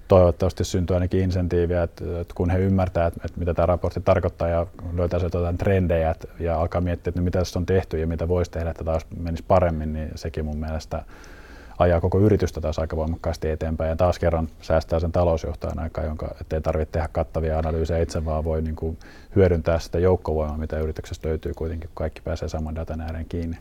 toivottavasti 0.08 0.64
syntyy 0.64 0.94
ainakin 0.94 1.22
insentiiviä, 1.22 1.84
että, 1.84 2.22
että 2.22 2.34
kun 2.34 2.50
he 2.50 2.60
ymmärtävät, 2.60 3.14
että, 3.16 3.40
mitä 3.40 3.54
tämä 3.54 3.66
raportti 3.66 4.02
tarkoittaa 4.02 4.48
ja 4.48 4.68
löytää 4.94 5.20
jotain 5.24 5.58
trendejä 5.58 6.12
että, 6.12 6.28
ja 6.40 6.62
alkaa 6.62 6.82
miettiä, 6.82 7.10
että 7.10 7.22
mitä 7.22 7.40
tässä 7.40 7.60
on 7.60 7.66
tehty 7.66 8.00
ja 8.00 8.08
mitä 8.08 8.28
voisi 8.28 8.52
tehdä, 8.52 8.70
että 8.70 8.84
taas 8.84 9.06
menisi 9.20 9.44
paremmin, 9.48 9.94
niin 9.94 10.12
sekin 10.16 10.46
mun 10.46 10.58
mielestä 10.58 11.04
ajaa 11.78 12.02
koko 12.02 12.20
yritystä 12.20 12.62
taas 12.62 12.80
aika 12.80 12.96
voimakkaasti 12.96 13.50
eteenpäin 13.50 13.90
ja 13.90 13.96
taas 13.96 14.20
kerran 14.20 14.50
säästää 14.62 15.00
sen 15.00 15.12
talousjohtajan 15.12 15.80
aikaa, 15.80 16.04
jonka 16.04 16.36
ei 16.54 16.62
tarvitse 16.62 16.92
tehdä 16.92 17.10
kattavia 17.12 17.60
analyysejä 17.60 18.04
itse, 18.04 18.26
vaan 18.26 18.44
voi 18.44 18.62
niin 18.62 18.76
kuin 18.76 18.98
hyödyntää 19.36 19.80
sitä 19.80 20.00
joukkovoimaa, 20.00 20.58
mitä 20.58 20.80
yrityksestä 20.80 21.30
löytyy 21.30 21.54
kuitenkin, 21.54 21.90
kun 21.90 21.96
kaikki 21.96 22.22
pääsee 22.22 22.50
saman 22.50 22.76
datan 22.76 23.02
ääreen 23.02 23.26
kiinni. 23.30 23.58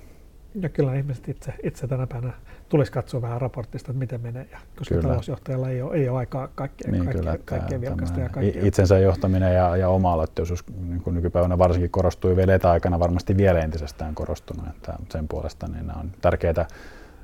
Ja 0.61 0.69
kyllä 0.69 0.95
ihmiset 0.95 1.29
itse, 1.29 1.55
itse 1.63 1.87
tänä 1.87 2.07
päivänä 2.07 2.33
tulisi 2.69 2.93
katsoa 2.93 3.23
vähän 3.23 3.41
raportista, 3.41 3.91
että 3.91 3.99
miten 3.99 4.21
menee, 4.21 4.47
ja 4.53 4.59
koska 4.77 4.95
kyllä. 4.95 5.09
talousjohtajalla 5.09 5.71
ei 5.71 5.83
ole, 5.83 5.95
ei 5.95 6.09
ole 6.09 6.19
aikaa 6.19 6.49
kaikkea, 6.55 6.91
niin, 6.91 7.05
kaikkea, 7.05 7.23
kyllä, 7.23 7.39
kaikkea 7.45 7.81
vilkasta 7.81 8.21
ja 8.21 8.29
kaikkea. 8.29 8.67
Itsensä 8.67 8.99
johtaminen 8.99 9.55
ja, 9.55 9.77
ja 9.77 9.89
oma 9.89 10.13
aloitteisuus 10.13 10.65
niin 10.89 11.01
kuin 11.01 11.15
nykypäivänä 11.15 11.59
varsinkin 11.59 11.91
korostui 11.91 12.37
vielä 12.37 12.55
etäaikana 12.55 13.01
varmasti 13.01 13.37
vielä 13.37 13.61
entisestään 13.61 14.15
korostunut, 14.15 14.67
että 14.69 14.95
sen 15.09 15.29
puolesta 15.29 15.67
niin 15.69 15.87
nämä 15.87 16.01
on 16.01 16.11
tärkeitä, 16.21 16.67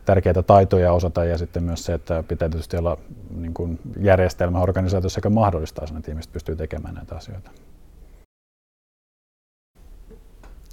tärkeitä 0.05 0.42
taitoja 0.42 0.92
osata 0.92 1.25
ja 1.25 1.38
sitten 1.38 1.62
myös 1.64 1.85
se, 1.85 1.95
että 1.95 2.25
pitää 2.29 2.49
tietysti 2.49 2.77
olla 2.77 2.99
niin 3.37 3.55
kuin 3.55 3.79
järjestelmä 4.01 4.61
organisaatiossa, 4.61 5.18
joka 5.18 5.31
mahdollistaa 5.31 5.87
sen, 5.87 5.97
että 5.97 6.11
ihmiset 6.11 6.33
pystyy 6.33 6.57
tekemään 6.57 6.95
näitä 6.95 7.16
asioita. 7.16 7.51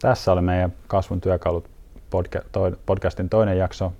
Tässä 0.01 0.31
oli 0.31 0.41
meidän 0.41 0.73
kasvun 0.87 1.21
työkalut 1.21 1.78
podcastin 2.85 3.29
toinen 3.29 3.57
jakso. 3.57 3.93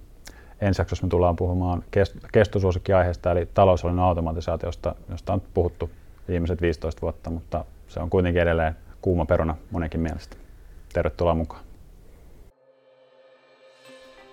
Ensi 0.62 0.82
jaksossa 0.82 1.06
me 1.06 1.10
tullaan 1.10 1.36
puhumaan 1.36 1.84
kestosuosikkiaiheesta 2.32 3.32
eli 3.32 3.46
taloushallinnon 3.54 4.06
automatisaatiosta, 4.06 4.96
josta 5.10 5.34
on 5.34 5.42
puhuttu 5.54 5.90
viimeiset 6.28 6.62
15 6.62 7.02
vuotta, 7.02 7.30
mutta 7.30 7.66
se 7.88 8.00
on 8.00 8.10
kuitenkin 8.10 8.42
edelleen 8.42 8.76
kuuma 9.02 9.26
peruna 9.26 9.56
monenkin 9.72 10.02
mielestä. 10.02 10.38
Tervetuloa 10.94 11.34
mukaan. 11.34 11.64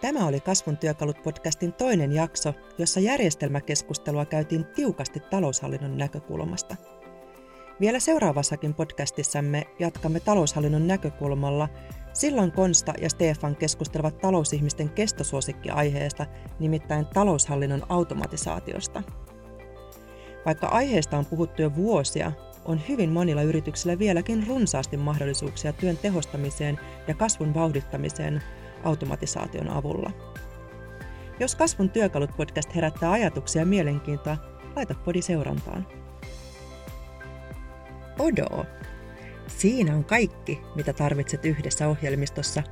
Tämä 0.01 0.27
oli 0.27 0.41
Kasvun 0.41 0.77
työkalut 0.77 1.23
podcastin 1.23 1.73
toinen 1.73 2.13
jakso, 2.13 2.55
jossa 2.79 3.01
järjestelmäkeskustelua 3.01 4.25
käytiin 4.25 4.65
tiukasti 4.65 5.21
taloushallinnon 5.21 5.99
näkökulmasta. 5.99 6.77
Vielä 7.81 8.01
seuraavassakin 8.01 8.75
podcastissamme 8.75 9.67
jatkamme 9.79 10.21
taloushallinnon 10.21 10.87
näkökulmalla 10.87 11.69
Silloin 12.17 12.53
Konsta 12.53 12.93
ja 13.01 13.11
Stefan 13.11 13.57
keskustelevat 13.57 14.19
talousihmisten 14.19 14.91
kestosuosikkiaiheesta, 14.91 16.27
nimittäin 16.59 17.07
taloushallinnon 17.07 17.83
automatisaatiosta. 17.89 19.03
Vaikka 20.47 20.67
aiheesta 20.67 21.19
on 21.19 21.27
puhuttu 21.27 21.63
jo 21.63 21.75
vuosia, 21.77 22.33
on 22.65 22.81
hyvin 22.89 23.11
monilla 23.11 23.43
yrityksillä 23.43 23.99
vieläkin 23.99 24.47
runsaasti 24.47 24.97
mahdollisuuksia 24.97 25.73
työn 25.73 25.97
tehostamiseen 25.97 26.81
ja 27.09 27.15
kasvun 27.15 27.55
vauhdittamiseen 27.55 28.43
automatisaation 28.85 29.69
avulla. 29.69 30.11
Jos 31.41 31.55
Kasvun 31.55 31.91
työkalut 31.91 32.37
podcast 32.37 32.75
herättää 32.75 33.11
ajatuksia 33.11 33.63
ja 33.63 33.67
mielenkiintoa, 33.67 34.37
laita 34.77 34.95
podi 35.05 35.23
seurantaan. 35.23 35.87
Odo! 38.19 38.67
Siinä 39.49 39.97
on 39.97 40.05
kaikki, 40.05 40.61
mitä 40.75 40.93
tarvitset 40.93 41.45
yhdessä 41.45 41.89
ohjelmistossa, 41.89 42.63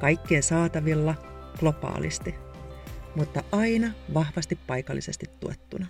kaikkien 0.00 0.42
saatavilla, 0.42 1.14
globaalisti, 1.58 2.34
mutta 3.16 3.42
aina 3.52 3.92
vahvasti 4.14 4.58
paikallisesti 4.66 5.26
tuettuna. 5.40 5.86